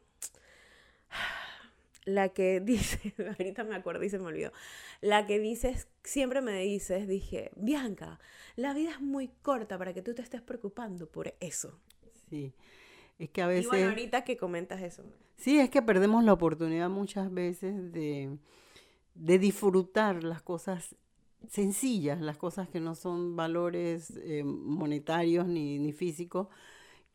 la 2.04 2.28
que 2.30 2.60
dice, 2.64 3.14
ahorita 3.18 3.64
me 3.64 3.76
acuerdo 3.76 4.04
y 4.04 4.10
se 4.10 4.18
me 4.18 4.26
olvidó. 4.26 4.52
La 5.00 5.26
que 5.26 5.38
dices, 5.38 5.88
siempre 6.04 6.42
me 6.42 6.60
dices, 6.60 7.08
dije, 7.08 7.50
Bianca, 7.56 8.20
la 8.54 8.74
vida 8.74 8.90
es 8.90 9.00
muy 9.00 9.28
corta 9.28 9.78
para 9.78 9.94
que 9.94 10.02
tú 10.02 10.14
te 10.14 10.20
estés 10.20 10.42
preocupando 10.42 11.08
por 11.08 11.34
eso. 11.40 11.78
Sí. 12.28 12.52
Es 13.18 13.30
que 13.30 13.40
a 13.40 13.46
veces... 13.46 13.64
Y 13.64 13.68
bueno, 13.68 13.88
ahorita 13.88 14.24
que 14.24 14.36
comentas 14.36 14.82
eso. 14.82 15.02
Sí, 15.38 15.58
es 15.58 15.70
que 15.70 15.80
perdemos 15.80 16.24
la 16.24 16.34
oportunidad 16.34 16.90
muchas 16.90 17.32
veces 17.32 17.90
de, 17.90 18.36
de 19.14 19.38
disfrutar 19.38 20.24
las 20.24 20.42
cosas 20.42 20.94
sencillas, 21.49 22.20
las 22.20 22.37
cosas 22.37 22.68
que 22.68 22.80
no 22.80 22.94
son 22.94 23.37
valores 23.37 24.12
eh, 24.25 24.44
monetarios 24.44 25.46
ni, 25.46 25.78
ni 25.78 25.92
físicos, 25.92 26.49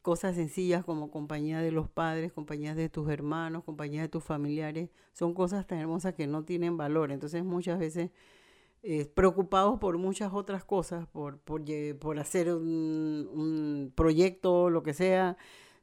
cosas 0.01 0.35
sencillas 0.35 0.85
como 0.85 1.11
compañía 1.11 1.59
de 1.59 1.71
los 1.71 1.89
padres, 1.89 2.31
compañía 2.31 2.75
de 2.75 2.89
tus 2.89 3.09
hermanos, 3.09 3.63
compañía 3.63 4.01
de 4.01 4.09
tus 4.09 4.23
familiares, 4.23 4.89
son 5.13 5.33
cosas 5.33 5.67
tan 5.67 5.79
hermosas 5.79 6.13
que 6.13 6.27
no 6.27 6.43
tienen 6.45 6.77
valor. 6.77 7.11
Entonces 7.11 7.43
muchas 7.43 7.79
veces 7.79 8.11
eh, 8.83 9.05
preocupados 9.05 9.79
por 9.79 9.97
muchas 9.97 10.31
otras 10.33 10.63
cosas, 10.63 11.07
por, 11.07 11.39
por, 11.39 11.63
por 11.99 12.19
hacer 12.19 12.53
un, 12.53 13.29
un 13.33 13.91
proyecto, 13.95 14.69
lo 14.69 14.83
que 14.83 14.93
sea, 14.93 15.37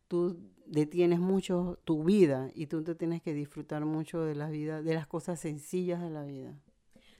tú 0.08 0.38
detienes 0.66 1.18
mucho 1.20 1.78
tu 1.84 2.04
vida 2.04 2.50
y 2.54 2.66
tú 2.66 2.82
te 2.82 2.94
tienes 2.94 3.20
que 3.22 3.34
disfrutar 3.34 3.84
mucho 3.84 4.22
de 4.22 4.34
la 4.34 4.48
vida, 4.48 4.82
de 4.82 4.94
las 4.94 5.06
cosas 5.06 5.40
sencillas 5.40 6.00
de 6.00 6.10
la 6.10 6.24
vida. 6.24 6.54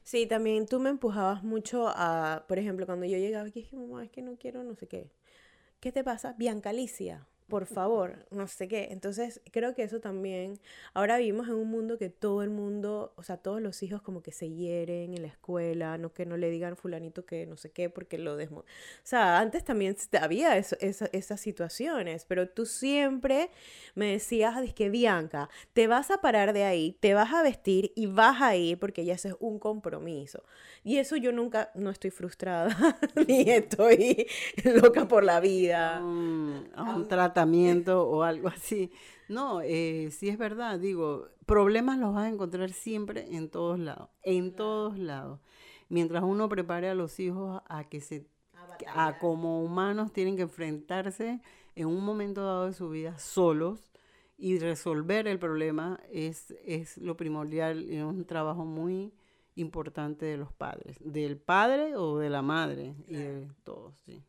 Sí, 0.05 0.27
también 0.27 0.67
tú 0.67 0.79
me 0.81 0.91
empujabas 0.91 1.43
mucho 1.43 1.89
a, 1.89 2.45
por 2.49 2.59
ejemplo, 2.59 2.87
cuando 2.87 3.07
yo 3.07 3.19
llegaba 3.19 3.49
aquí, 3.49 3.61
dije, 3.63 3.77
mamá, 3.77 4.05
es 4.05 4.11
que 4.11 4.23
no 4.23 4.37
quiero 4.37 4.63
no 4.63 4.75
sé 4.75 4.87
qué. 4.87 5.11
¿Qué 5.81 5.93
te 5.93 6.05
pasa? 6.05 6.35
Bianca 6.39 6.71
Alicia 6.71 7.27
por 7.49 7.67
favor, 7.67 8.27
no 8.31 8.47
sé 8.49 8.69
qué. 8.69 8.89
Entonces, 8.91 9.41
creo 9.53 9.75
que 9.75 9.83
eso 9.83 10.01
también, 10.01 10.59
ahora 10.95 11.19
vivimos 11.19 11.49
en 11.49 11.55
un 11.55 11.71
mundo 11.71 11.99
que 11.99 12.11
todo 12.11 12.43
el 12.43 12.51
mundo, 12.51 13.13
o 13.17 13.23
sea, 13.23 13.37
todos 13.37 13.61
los 13.61 13.83
hijos 13.83 14.03
como 14.03 14.23
que 14.23 14.33
se 14.33 14.51
hieren 14.51 15.15
en 15.15 15.23
la 15.23 15.29
escuela, 15.29 15.99
no 15.99 16.13
que 16.13 16.27
no 16.27 16.37
le 16.37 16.51
digan 16.51 16.77
fulanito 16.77 17.25
que 17.27 17.47
no 17.47 17.57
sé 17.57 17.71
qué 17.71 17.91
porque 17.91 18.19
lo 18.19 18.37
desmo... 18.37 18.61
O 18.61 18.65
sea, 19.03 19.39
antes 19.41 19.65
también 19.65 19.97
había 20.21 20.57
eso, 20.57 20.77
esas 20.81 21.41
situaciones, 21.41 22.25
pero 22.25 22.49
tú 22.49 22.67
siempre 22.67 23.51
me 23.95 24.13
decías, 24.13 24.55
que 24.75 24.89
Bianca, 24.89 25.49
te 25.73 25.87
vas 25.87 26.11
a 26.11 26.19
parar 26.19 26.53
de 26.53 26.65
ahí, 26.65 26.97
te 27.01 27.15
vas 27.15 27.33
a 27.33 27.43
vestir 27.43 27.93
y 27.95 28.07
vas 28.07 28.41
a 28.41 28.57
ir 28.57 28.79
porque 28.79 29.05
ya 29.05 29.15
ese 29.15 29.29
es 29.29 29.37
un 29.41 29.59
compromiso. 29.59 30.43
Y 30.83 30.99
eso 30.99 31.17
yo 31.17 31.33
nunca, 31.33 31.71
no 31.75 31.91
estoy 31.91 32.11
frustrada, 32.11 32.77
ni 33.29 33.51
estoy 33.51 34.27
loca 34.65 35.07
por 35.09 35.25
la 35.25 35.41
vida. 35.41 36.01
un 36.03 37.09
tratamiento 37.35 38.09
o 38.09 38.23
algo 38.23 38.49
así. 38.49 38.91
No, 39.29 39.61
eh, 39.63 40.11
sí 40.11 40.29
es 40.29 40.39
verdad, 40.39 40.79
digo, 40.79 41.29
problemas 41.47 41.99
los 41.99 42.15
vas 42.15 42.27
a 42.27 42.29
encontrar 42.29 42.71
siempre 42.71 43.35
en 43.35 43.49
todos 43.49 43.79
lados, 43.79 44.09
en 44.23 44.55
todos 44.55 44.99
lados. 44.99 45.41
Mientras 45.89 46.23
uno 46.23 46.49
prepare 46.49 46.89
a 46.89 46.95
los 46.95 47.19
hijos 47.21 47.63
a 47.69 47.85
que 47.85 48.01
se, 48.01 48.27
a 48.95 49.19
como 49.19 49.63
humanos 49.63 50.13
tienen 50.13 50.37
que 50.37 50.43
enfrentarse 50.43 51.41
en 51.75 51.87
un 51.87 52.05
momento 52.05 52.45
dado 52.45 52.67
de 52.67 52.73
su 52.73 52.89
vida 52.91 53.19
solos 53.19 53.91
y 54.37 54.59
resolver 54.59 55.27
el 55.27 55.39
problema 55.39 56.01
es, 56.11 56.55
es 56.65 56.99
lo 56.99 57.17
primordial 57.17 57.85
y 57.91 57.97
es 57.97 58.05
un 58.05 58.25
trabajo 58.25 58.65
muy 58.65 59.13
importante 59.57 60.27
de 60.27 60.37
los 60.37 60.53
padres, 60.53 60.99
del 61.01 61.39
padre 61.39 61.97
o 61.97 62.19
de 62.19 62.29
la 62.31 62.43
madre 62.43 62.95
y 63.07 63.15
de 63.15 63.49
todos, 63.63 63.95
sí. 64.05 64.23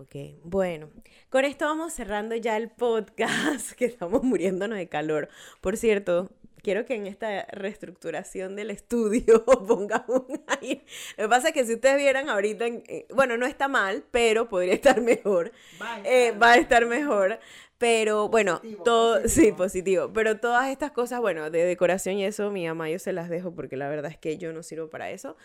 Ok, 0.00 0.14
bueno, 0.44 0.90
con 1.28 1.44
esto 1.44 1.64
vamos 1.64 1.92
cerrando 1.92 2.36
ya 2.36 2.56
el 2.56 2.70
podcast, 2.70 3.72
que 3.76 3.84
estamos 3.84 4.22
muriéndonos 4.22 4.78
de 4.78 4.88
calor. 4.88 5.28
Por 5.60 5.76
cierto, 5.76 6.30
quiero 6.62 6.86
que 6.86 6.94
en 6.94 7.08
esta 7.08 7.46
reestructuración 7.46 8.54
del 8.54 8.70
estudio 8.70 9.44
pongamos 9.66 10.22
un 10.28 10.40
aire. 10.60 10.84
Lo 11.16 11.24
que 11.24 11.28
pasa 11.28 11.48
es 11.48 11.54
que 11.54 11.66
si 11.66 11.74
ustedes 11.74 11.96
vieran 11.96 12.28
ahorita, 12.28 12.66
eh, 12.66 13.08
bueno, 13.12 13.36
no 13.36 13.44
está 13.44 13.66
mal, 13.66 14.04
pero 14.12 14.48
podría 14.48 14.74
estar 14.74 15.00
mejor. 15.00 15.50
Va 15.82 15.96
a 15.96 16.00
eh, 16.02 16.26
estar, 16.26 16.42
va 16.42 16.52
a 16.52 16.56
estar 16.58 16.86
mejor. 16.86 17.40
Pero 17.78 18.28
bueno, 18.28 18.62
todo, 18.84 19.28
sí, 19.28 19.50
positivo. 19.50 20.12
Pero 20.12 20.38
todas 20.38 20.68
estas 20.68 20.92
cosas, 20.92 21.18
bueno, 21.18 21.50
de 21.50 21.64
decoración 21.64 22.18
y 22.18 22.24
eso, 22.24 22.52
mi 22.52 22.68
mamá 22.68 22.88
yo 22.88 23.00
se 23.00 23.12
las 23.12 23.28
dejo 23.28 23.52
porque 23.52 23.76
la 23.76 23.88
verdad 23.88 24.12
es 24.12 24.16
que 24.16 24.38
yo 24.38 24.52
no 24.52 24.62
sirvo 24.62 24.90
para 24.90 25.10
eso. 25.10 25.36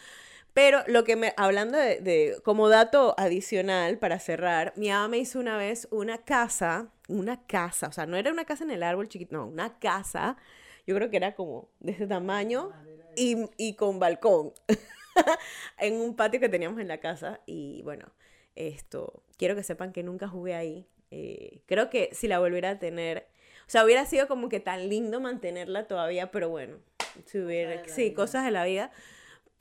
Pero 0.54 0.84
lo 0.88 1.04
que 1.04 1.16
me, 1.16 1.34
hablando 1.36 1.78
de, 1.78 2.38
como 2.44 2.70
dato 2.70 3.16
adicional 3.18 3.98
para 3.98 4.20
cerrar, 4.20 4.74
mi 4.76 4.90
mamá 4.90 5.08
me 5.08 5.18
hizo 5.18 5.40
una 5.40 5.58
vez 5.58 5.88
una 5.90 6.20
casa, 6.20 6.92
una 7.08 7.46
casa, 7.48 7.88
o 7.88 7.92
sea, 7.92 8.06
no 8.06 8.18
era 8.18 8.32
una 8.32 8.46
casa 8.46 8.64
en 8.64 8.72
el 8.72 8.84
árbol 8.84 9.08
chiquito, 9.08 9.36
no, 9.36 9.48
una 9.48 9.80
casa, 9.80 10.38
yo 10.86 10.96
creo 10.96 11.10
que 11.10 11.18
era 11.18 11.34
como 11.34 11.70
de 11.80 11.94
ese 11.94 12.06
tamaño 12.06 12.72
y, 13.16 13.38
y 13.58 13.76
con 13.76 14.00
balcón, 14.00 14.54
en 15.80 15.96
un 15.96 16.16
patio 16.16 16.40
que 16.40 16.50
teníamos 16.50 16.80
en 16.80 16.88
la 16.88 17.00
casa. 17.00 17.42
Y 17.46 17.82
bueno, 17.84 18.12
esto, 18.56 19.24
quiero 19.38 19.56
que 19.56 19.64
sepan 19.64 19.92
que 19.92 20.04
nunca 20.04 20.28
jugué 20.28 20.56
ahí. 20.56 20.88
Eh, 21.12 21.62
creo 21.66 21.90
que 21.90 22.10
si 22.14 22.28
la 22.28 22.40
volviera 22.40 22.72
a 22.72 22.80
tener, 22.80 23.28
o 23.68 23.70
sea, 23.70 23.86
hubiera 23.86 24.06
sido 24.06 24.28
como 24.28 24.50
que 24.50 24.60
tan 24.60 24.90
lindo 24.90 25.20
mantenerla 25.20 25.88
todavía, 25.88 26.32
pero 26.32 26.50
bueno, 26.50 26.78
si 27.26 27.40
hubiera, 27.40 27.88
sí, 27.88 28.14
cosas 28.14 28.46
de 28.46 28.52
la 28.52 28.66
vida. 28.66 28.92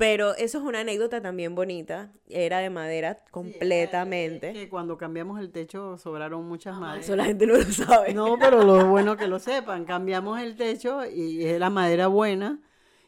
Pero 0.02 0.34
eso 0.34 0.58
es 0.58 0.64
una 0.64 0.80
anécdota 0.80 1.20
también 1.22 1.54
bonita. 1.54 2.10
Era 2.28 2.58
de 2.58 2.70
madera 2.70 3.22
completamente. 3.30 4.52
que 4.52 4.68
cuando 4.68 4.98
cambiamos 4.98 5.38
el 5.38 5.52
techo 5.52 5.96
sobraron 5.96 6.44
muchas 6.48 6.74
ah, 6.74 6.80
maderas. 6.80 7.04
Eso 7.04 7.14
la 7.14 7.24
gente 7.24 7.46
no 7.46 7.52
lo 7.54 7.62
sabe. 7.62 8.12
No, 8.12 8.36
pero 8.36 8.64
lo 8.64 8.84
bueno 8.88 9.16
que 9.16 9.28
lo 9.28 9.38
sepan. 9.38 9.84
Cambiamos 9.84 10.40
el 10.40 10.56
techo 10.56 11.06
y 11.06 11.44
es 11.44 11.56
la 11.60 11.70
madera 11.70 12.08
buena 12.08 12.60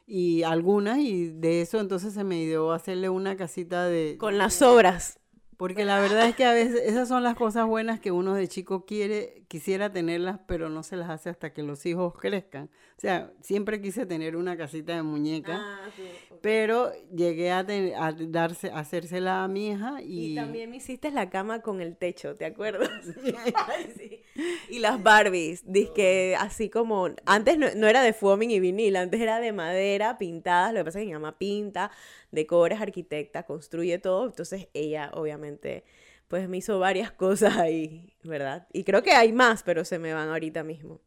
y 0.06 0.44
algunas 0.44 0.98
y 0.98 1.30
de 1.30 1.62
eso 1.62 1.80
entonces 1.80 2.14
se 2.14 2.22
me 2.22 2.36
dio 2.46 2.70
hacerle 2.70 3.08
una 3.08 3.36
casita 3.36 3.86
de... 3.86 4.16
Con 4.16 4.38
las 4.38 4.54
sobras. 4.54 5.18
Porque 5.56 5.84
la 5.84 5.98
verdad 5.98 6.28
es 6.28 6.36
que 6.36 6.44
a 6.44 6.52
veces 6.52 6.80
esas 6.84 7.08
son 7.08 7.24
las 7.24 7.34
cosas 7.34 7.66
buenas 7.66 7.98
que 7.98 8.12
uno 8.12 8.34
de 8.34 8.46
chico 8.46 8.84
quiere, 8.84 9.43
quisiera 9.54 9.92
tenerlas, 9.92 10.40
pero 10.48 10.68
no 10.68 10.82
se 10.82 10.96
las 10.96 11.08
hace 11.10 11.30
hasta 11.30 11.52
que 11.52 11.62
los 11.62 11.86
hijos 11.86 12.12
crezcan. 12.18 12.64
O 12.96 13.00
sea, 13.00 13.30
siempre 13.40 13.80
quise 13.80 14.04
tener 14.04 14.34
una 14.34 14.56
casita 14.56 14.96
de 14.96 15.04
muñeca, 15.04 15.60
Ah, 15.62 15.88
pero 16.42 16.90
llegué 17.14 17.52
a, 17.52 17.64
ten- 17.64 17.94
a 17.94 18.10
darse, 18.12 18.70
a 18.72 18.80
hacérsela 18.80 19.44
a 19.44 19.48
mi 19.48 19.68
hija 19.68 20.02
y, 20.02 20.32
Y 20.32 20.34
también 20.34 20.70
me 20.70 20.78
hiciste 20.78 21.12
la 21.12 21.30
cama 21.30 21.62
con 21.62 21.80
el 21.80 21.96
techo, 21.96 22.34
¿te 22.34 22.46
acuerdas? 22.46 22.90
Sí. 23.96 24.22
Y 24.68 24.80
las 24.80 25.00
Barbies, 25.00 25.62
que 25.94 26.34
así 26.36 26.68
como, 26.68 27.08
antes 27.24 27.56
no, 27.56 27.68
no 27.76 27.86
era 27.86 28.02
de 28.02 28.12
foaming 28.12 28.50
y 28.50 28.58
vinil, 28.58 28.96
antes 28.96 29.20
era 29.20 29.38
de 29.38 29.52
madera, 29.52 30.18
pintadas, 30.18 30.72
lo 30.72 30.80
que 30.80 30.84
pasa 30.86 30.98
es 30.98 31.02
que 31.04 31.06
mi 31.06 31.12
mamá 31.12 31.38
pinta, 31.38 31.92
decora, 32.32 32.74
es 32.74 32.82
arquitecta, 32.82 33.44
construye 33.44 33.98
todo, 34.00 34.26
entonces 34.26 34.66
ella 34.74 35.12
obviamente 35.14 35.84
pues 36.28 36.48
me 36.48 36.56
hizo 36.56 36.78
varias 36.78 37.12
cosas 37.12 37.56
ahí, 37.58 38.16
¿verdad? 38.22 38.66
Y 38.72 38.84
creo 38.84 39.02
que 39.02 39.12
hay 39.12 39.32
más, 39.32 39.62
pero 39.62 39.84
se 39.84 39.98
me 39.98 40.14
van 40.14 40.28
ahorita 40.28 40.64
mismo. 40.64 41.00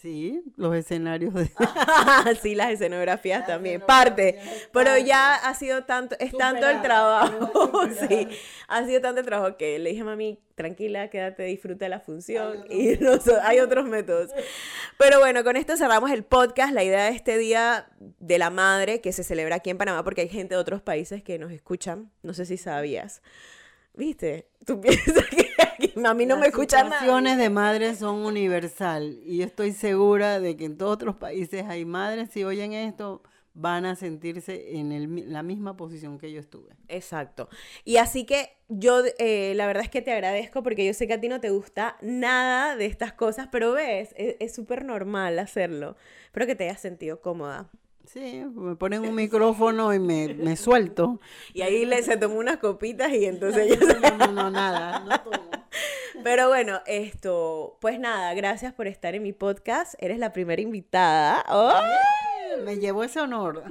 sí, 0.00 0.42
los 0.56 0.74
escenarios 0.76 1.34
de... 1.34 1.50
sí, 2.42 2.54
las 2.54 2.70
escenografías 2.70 3.46
también, 3.46 3.80
parte. 3.80 4.38
Pero 4.72 4.96
ya 4.96 5.34
ha 5.34 5.54
sido 5.54 5.84
tanto, 5.84 6.16
es 6.20 6.32
tanto 6.32 6.68
el 6.68 6.80
trabajo, 6.82 7.88
sí, 8.08 8.28
ha 8.68 8.84
sido 8.86 9.00
tanto 9.00 9.20
el 9.20 9.26
trabajo 9.26 9.56
que 9.56 9.78
le 9.78 9.90
dije 9.90 10.02
a 10.02 10.04
mami, 10.04 10.40
tranquila, 10.54 11.10
quédate, 11.10 11.42
disfruta 11.44 11.84
de 11.84 11.88
la 11.88 12.00
función 12.00 12.64
y 12.70 12.96
no 12.98 13.12
hay 13.42 13.60
otros 13.60 13.86
métodos. 13.86 14.30
Pero 14.98 15.18
bueno, 15.18 15.44
con 15.44 15.56
esto 15.56 15.76
cerramos 15.76 16.10
el 16.10 16.24
podcast, 16.24 16.72
la 16.72 16.84
idea 16.84 17.04
de 17.04 17.16
este 17.16 17.36
Día 17.36 17.88
de 17.98 18.38
la 18.38 18.50
Madre 18.50 19.00
que 19.00 19.12
se 19.12 19.24
celebra 19.24 19.56
aquí 19.56 19.70
en 19.70 19.78
Panamá 19.78 20.04
porque 20.04 20.22
hay 20.22 20.28
gente 20.28 20.54
de 20.54 20.60
otros 20.60 20.80
países 20.80 21.22
que 21.22 21.38
nos 21.38 21.52
escuchan, 21.52 22.10
no 22.22 22.34
sé 22.34 22.46
si 22.46 22.56
sabías. 22.56 23.20
¿Viste? 23.94 24.48
Tú 24.64 24.80
piensas 24.80 25.24
que 25.28 25.48
aquí 25.58 25.92
a 26.04 26.14
mí 26.14 26.26
no 26.26 26.36
me 26.36 26.42
Las 26.42 26.48
escuchan 26.50 26.84
situaciones 26.86 27.32
nadie. 27.34 27.44
de 27.44 27.50
madres 27.50 27.98
son 27.98 28.16
universal 28.24 29.18
y 29.24 29.42
estoy 29.42 29.72
segura 29.72 30.40
de 30.40 30.56
que 30.56 30.64
en 30.66 30.78
todos 30.78 30.94
otros 30.94 31.16
países 31.16 31.64
hay 31.66 31.84
madres 31.84 32.30
si 32.30 32.44
oyen 32.44 32.72
esto 32.72 33.22
van 33.54 33.86
a 33.86 33.96
sentirse 33.96 34.76
en 34.76 34.92
el 34.92 35.32
la 35.32 35.42
misma 35.42 35.76
posición 35.76 36.18
que 36.18 36.30
yo 36.30 36.38
estuve. 36.38 36.76
Exacto. 36.86 37.48
Y 37.84 37.96
así 37.96 38.24
que 38.24 38.50
yo, 38.68 39.02
eh, 39.18 39.52
la 39.56 39.66
verdad 39.66 39.82
es 39.82 39.90
que 39.90 40.00
te 40.00 40.12
agradezco 40.12 40.62
porque 40.62 40.86
yo 40.86 40.94
sé 40.94 41.08
que 41.08 41.14
a 41.14 41.20
ti 41.20 41.28
no 41.28 41.40
te 41.40 41.50
gusta 41.50 41.96
nada 42.00 42.76
de 42.76 42.86
estas 42.86 43.12
cosas, 43.14 43.48
pero 43.50 43.72
ves, 43.72 44.14
es 44.16 44.36
es 44.38 44.54
súper 44.54 44.84
normal 44.84 45.40
hacerlo. 45.40 45.96
Espero 46.26 46.46
que 46.46 46.54
te 46.54 46.64
hayas 46.68 46.80
sentido 46.80 47.20
cómoda. 47.20 47.68
Sí, 48.12 48.42
me 48.54 48.74
ponen 48.74 49.02
un 49.02 49.14
micrófono 49.14 49.92
y 49.92 49.98
me, 49.98 50.32
me 50.32 50.56
suelto. 50.56 51.20
Y 51.52 51.60
ahí 51.60 51.84
le, 51.84 52.02
se 52.02 52.16
tomó 52.16 52.36
unas 52.36 52.56
copitas 52.56 53.12
y 53.12 53.26
entonces 53.26 53.78
ya... 53.78 54.10
No, 54.12 54.26
no, 54.26 54.32
no, 54.32 54.50
nada, 54.50 55.00
no 55.00 55.20
tomo. 55.20 55.50
Pero 56.24 56.48
bueno, 56.48 56.80
esto, 56.86 57.76
pues 57.80 58.00
nada, 58.00 58.32
gracias 58.32 58.72
por 58.72 58.86
estar 58.86 59.14
en 59.14 59.22
mi 59.22 59.34
podcast. 59.34 59.94
Eres 59.98 60.18
la 60.18 60.32
primera 60.32 60.62
invitada. 60.62 61.44
¡Oh! 61.50 61.72
Me 62.64 62.78
llevó 62.78 63.04
ese 63.04 63.20
honor. 63.20 63.62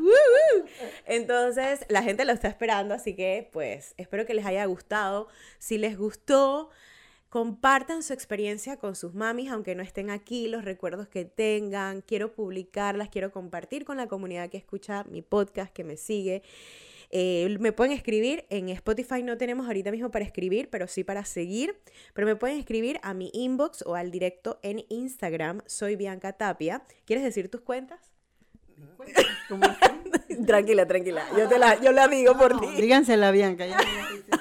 Entonces, 1.06 1.84
la 1.89 2.04
gente 2.04 2.23
lo 2.23 2.32
está 2.32 2.47
esperando, 2.47 2.93
así 2.93 3.15
que 3.15 3.50
pues 3.52 3.95
espero 3.97 4.28
que 4.28 4.36
les 4.36 4.45
haya 4.45 4.63
gustado. 4.65 5.28
Si 5.58 5.80
les 5.80 5.97
gustó, 5.97 6.69
compartan 7.38 8.02
su 8.02 8.13
experiencia 8.13 8.78
con 8.78 8.95
sus 8.95 9.13
mamis, 9.13 9.52
aunque 9.52 9.76
no 9.76 9.84
estén 9.84 10.10
aquí, 10.10 10.47
los 10.47 10.65
recuerdos 10.65 11.08
que 11.08 11.23
tengan. 11.23 12.02
Quiero 12.02 12.34
publicarlas, 12.34 13.10
quiero 13.10 13.32
compartir 13.32 13.86
con 13.86 13.97
la 13.97 14.08
comunidad 14.08 14.50
que 14.50 14.58
escucha 14.58 15.04
mi 15.04 15.21
podcast, 15.21 15.71
que 15.71 15.84
me 15.84 15.97
sigue. 15.97 16.41
Eh, 17.12 17.56
me 17.60 17.71
pueden 17.73 17.93
escribir 17.93 18.45
en 18.50 18.69
Spotify, 18.69 19.21
no 19.21 19.38
tenemos 19.38 19.67
ahorita 19.67 19.91
mismo 19.91 20.10
para 20.10 20.26
escribir, 20.26 20.67
pero 20.71 20.88
sí 20.88 21.04
para 21.04 21.26
seguir. 21.26 21.78
Pero 22.15 22.26
me 22.26 22.36
pueden 22.36 22.58
escribir 22.58 23.00
a 23.04 23.13
mi 23.13 23.30
inbox 23.36 23.84
o 23.86 23.93
al 23.93 24.10
directo 24.10 24.60
en 24.63 24.84
Instagram. 24.89 25.62
Soy 25.67 25.95
Bianca 25.95 26.34
Tapia. 26.34 26.82
¿Quieres 27.06 27.23
decir 27.23 27.52
tus 27.52 27.62
cuentas? 27.62 28.00
Tranquila, 30.47 30.88
tranquila. 30.88 31.23
Yo, 31.38 31.47
te 31.47 31.60
la, 31.60 31.80
yo 31.82 31.91
la 31.91 32.08
digo 32.08 32.36
por 32.36 32.56
No, 32.56 32.62
ti. 32.62 32.82
dígansela, 32.82 33.30
Bianca. 33.30 33.67
ya 33.67 33.78
me 33.78 33.84
la 34.02 34.10
dice. 34.12 34.32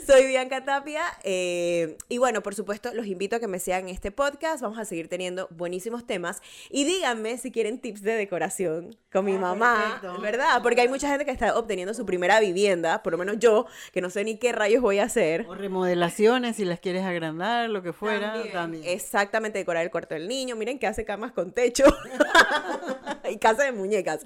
Soy 0.06 0.26
Bianca 0.26 0.64
Tapia 0.64 1.02
eh, 1.24 1.96
y 2.08 2.18
bueno, 2.18 2.42
por 2.42 2.54
supuesto, 2.54 2.92
los 2.94 3.06
invito 3.06 3.36
a 3.36 3.40
que 3.40 3.48
me 3.48 3.58
sigan 3.58 3.88
en 3.88 3.94
este 3.94 4.10
podcast. 4.10 4.62
Vamos 4.62 4.78
a 4.78 4.84
seguir 4.84 5.08
teniendo 5.08 5.48
buenísimos 5.50 6.06
temas. 6.06 6.40
Y 6.70 6.84
díganme 6.84 7.36
si 7.38 7.50
quieren 7.50 7.78
tips 7.80 8.02
de 8.02 8.12
decoración 8.12 8.96
con 9.12 9.24
mi 9.24 9.34
Ah, 9.34 9.38
mamá, 9.38 9.98
perfecto. 10.00 10.20
¿verdad? 10.22 10.62
Porque 10.62 10.80
hay 10.82 10.88
mucha 10.88 11.08
gente 11.08 11.24
que 11.24 11.30
está 11.30 11.58
obteniendo 11.58 11.94
su 11.94 12.06
primera 12.06 12.38
vivienda, 12.40 13.02
por 13.02 13.12
lo 13.12 13.18
menos 13.18 13.38
yo, 13.38 13.66
que 13.92 14.00
no 14.00 14.10
sé 14.10 14.24
ni 14.24 14.36
qué 14.38 14.52
rayos 14.52 14.82
voy 14.82 14.98
a 14.98 15.04
hacer. 15.04 15.46
O 15.48 15.54
remodelaciones, 15.54 16.56
si 16.56 16.64
las 16.64 16.80
quieres 16.80 17.04
agrandar, 17.04 17.68
lo 17.70 17.82
que 17.82 17.92
fuera, 17.92 18.34
también. 18.52 18.84
Exactamente, 18.86 19.58
decorar 19.58 19.84
el 19.84 19.90
cuarto 19.90 20.14
del 20.14 20.28
niño. 20.28 20.56
Miren 20.56 20.78
que 20.78 20.86
hace 20.86 21.04
camas 21.04 21.32
con 21.32 21.52
techo 21.52 21.84
y 23.30 23.38
casa 23.38 23.64
de 23.64 23.72
muñecas. 23.72 24.20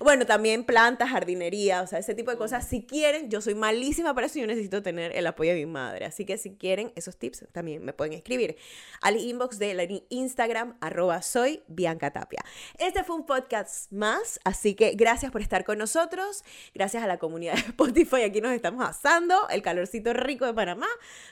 Bueno, 0.00 0.26
también 0.26 0.64
plantas, 0.64 1.10
jardinería, 1.10 1.82
o 1.82 1.86
sea, 1.86 1.98
ese 1.98 2.14
tipo 2.14 2.30
de 2.30 2.36
cosas. 2.36 2.66
Si 2.66 2.84
quieren, 2.84 3.30
yo 3.30 3.40
soy 3.40 3.54
malísima 3.54 4.14
para 4.14 4.26
eso 4.26 4.38
y 4.38 4.42
yo 4.42 4.46
necesito 4.46 4.82
tener 4.82 5.16
el 5.16 5.26
apoyo 5.26 5.50
de 5.52 5.56
mi 5.58 5.66
madre. 5.66 6.04
Así 6.06 6.24
que 6.24 6.38
si 6.38 6.56
quieren 6.56 6.92
esos 6.96 7.16
tips, 7.16 7.46
también 7.52 7.84
me 7.84 7.92
pueden 7.92 8.12
escribir 8.14 8.56
al 9.00 9.16
inbox 9.16 9.58
de 9.58 9.74
la 9.74 9.84
Instagram, 10.10 10.76
arroba 10.80 11.22
soy 11.22 11.62
Bianca 11.68 12.12
Tapia. 12.12 12.44
Este 12.78 13.04
fue 13.04 13.16
un 13.16 13.26
podcast 13.26 13.90
más, 13.92 14.27
así 14.44 14.74
que 14.74 14.92
gracias 14.92 15.30
por 15.32 15.40
estar 15.42 15.64
con 15.64 15.78
nosotros. 15.78 16.44
Gracias 16.74 17.02
a 17.02 17.06
la 17.06 17.18
comunidad 17.18 17.54
de 17.54 17.60
Spotify, 17.68 18.22
aquí 18.22 18.40
nos 18.40 18.52
estamos 18.52 18.84
asando, 18.86 19.48
el 19.50 19.62
calorcito 19.62 20.12
rico 20.12 20.44
de 20.46 20.54
Panamá. 20.54 20.86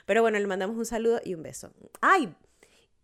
Pero 0.06 0.22
bueno, 0.22 0.38
le 0.38 0.46
mandamos 0.46 0.76
un 0.76 0.86
saludo 0.86 1.20
y 1.24 1.34
un 1.34 1.42
beso. 1.42 1.72
¡Ay! 2.00 2.32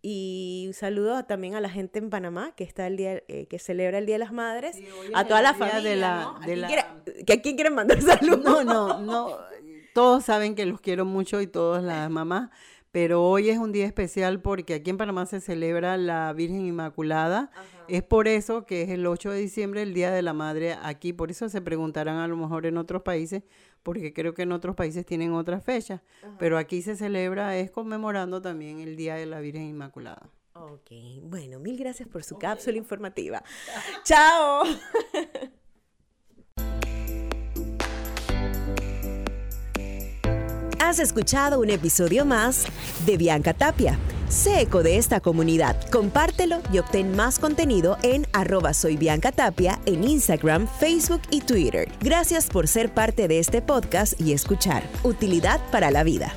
Y 0.05 0.65
un 0.67 0.73
saludo 0.73 1.23
también 1.23 1.55
a 1.55 1.61
la 1.61 1.69
gente 1.69 1.97
en 1.99 2.09
Panamá 2.09 2.51
que 2.57 2.65
está 2.65 2.87
el 2.87 2.97
día, 2.97 3.23
eh, 3.29 3.47
que 3.49 3.57
celebra 3.57 3.99
el 3.99 4.05
Día 4.05 4.15
de 4.15 4.19
las 4.19 4.33
Madres, 4.33 4.75
Sí, 4.75 4.85
a 5.13 5.25
toda 5.25 5.41
la 5.41 5.53
día 5.53 5.65
de 5.65 5.71
familia. 5.71 5.95
la- 5.95 6.21
¿no? 6.21 6.35
¿A 6.35 6.39
de 6.39 6.45
quién 6.45 6.61
la- 6.61 6.67
quiere- 6.67 6.85
que 7.25 7.33
¿A 7.33 7.41
quién 7.41 7.55
quieren 7.55 7.73
mandar 7.75 8.01
saludos? 8.01 8.43
No, 8.43 8.63
no, 8.65 8.99
no. 8.99 9.37
Todos 9.93 10.25
saben 10.25 10.55
que 10.55 10.65
los 10.65 10.81
quiero 10.81 11.05
mucho 11.05 11.39
y 11.39 11.47
todas 11.47 11.81
las 11.83 12.09
mamás, 12.09 12.49
pero 12.93 13.23
hoy 13.23 13.49
es 13.49 13.57
un 13.57 13.71
día 13.71 13.87
especial 13.87 14.39
porque 14.39 14.75
aquí 14.75 14.91
en 14.91 14.97
Panamá 14.97 15.25
se 15.25 15.41
celebra 15.41 15.97
la 15.97 16.31
Virgen 16.31 16.63
Inmaculada. 16.67 17.49
Es 17.87 18.03
por 18.03 18.27
eso 18.27 18.67
que 18.67 18.83
es 18.83 18.89
el 18.89 19.07
8 19.07 19.31
de 19.31 19.39
diciembre, 19.39 19.81
el 19.81 19.95
Día 19.95 20.11
de 20.11 20.21
la 20.21 20.33
Madre 20.33 20.77
aquí. 20.79 21.11
Por 21.11 21.31
eso 21.31 21.49
se 21.49 21.59
preguntarán 21.59 22.17
a 22.17 22.27
lo 22.27 22.37
mejor 22.37 22.67
en 22.67 22.77
otros 22.77 23.01
países, 23.01 23.41
porque 23.81 24.13
creo 24.13 24.35
que 24.35 24.43
en 24.43 24.51
otros 24.51 24.75
países 24.75 25.07
tienen 25.07 25.33
otras 25.33 25.63
fechas. 25.63 26.01
Pero 26.37 26.59
aquí 26.59 26.83
se 26.83 26.95
celebra, 26.95 27.57
es 27.57 27.71
conmemorando 27.71 28.43
también 28.43 28.79
el 28.79 28.95
Día 28.95 29.15
de 29.15 29.25
la 29.25 29.39
Virgen 29.39 29.63
Inmaculada. 29.63 30.29
Ok, 30.53 30.91
bueno, 31.23 31.57
mil 31.57 31.79
gracias 31.79 32.07
por 32.07 32.23
su 32.23 32.37
cápsula 32.37 32.77
informativa. 32.77 33.43
¡Chao! 34.03 34.65
Has 40.93 40.99
escuchado 40.99 41.59
un 41.59 41.71
episodio 41.71 42.23
más 42.23 42.67
de 43.07 43.17
Bianca 43.17 43.55
Tapia. 43.55 43.97
Sé 44.29 44.61
eco 44.61 44.83
de 44.83 44.99
esta 44.99 45.21
comunidad, 45.21 45.75
compártelo 45.89 46.61
y 46.71 46.77
obtén 46.77 47.15
más 47.15 47.39
contenido 47.39 47.97
en 48.03 48.27
arroba 48.31 48.73
en 48.83 50.03
Instagram, 50.03 50.67
Facebook 50.79 51.21
y 51.31 51.41
Twitter. 51.41 51.91
Gracias 51.99 52.45
por 52.45 52.67
ser 52.67 52.93
parte 52.93 53.27
de 53.27 53.39
este 53.39 53.63
podcast 53.63 54.21
y 54.21 54.33
escuchar. 54.33 54.83
Utilidad 55.01 55.59
para 55.71 55.89
la 55.89 56.03
vida. 56.03 56.31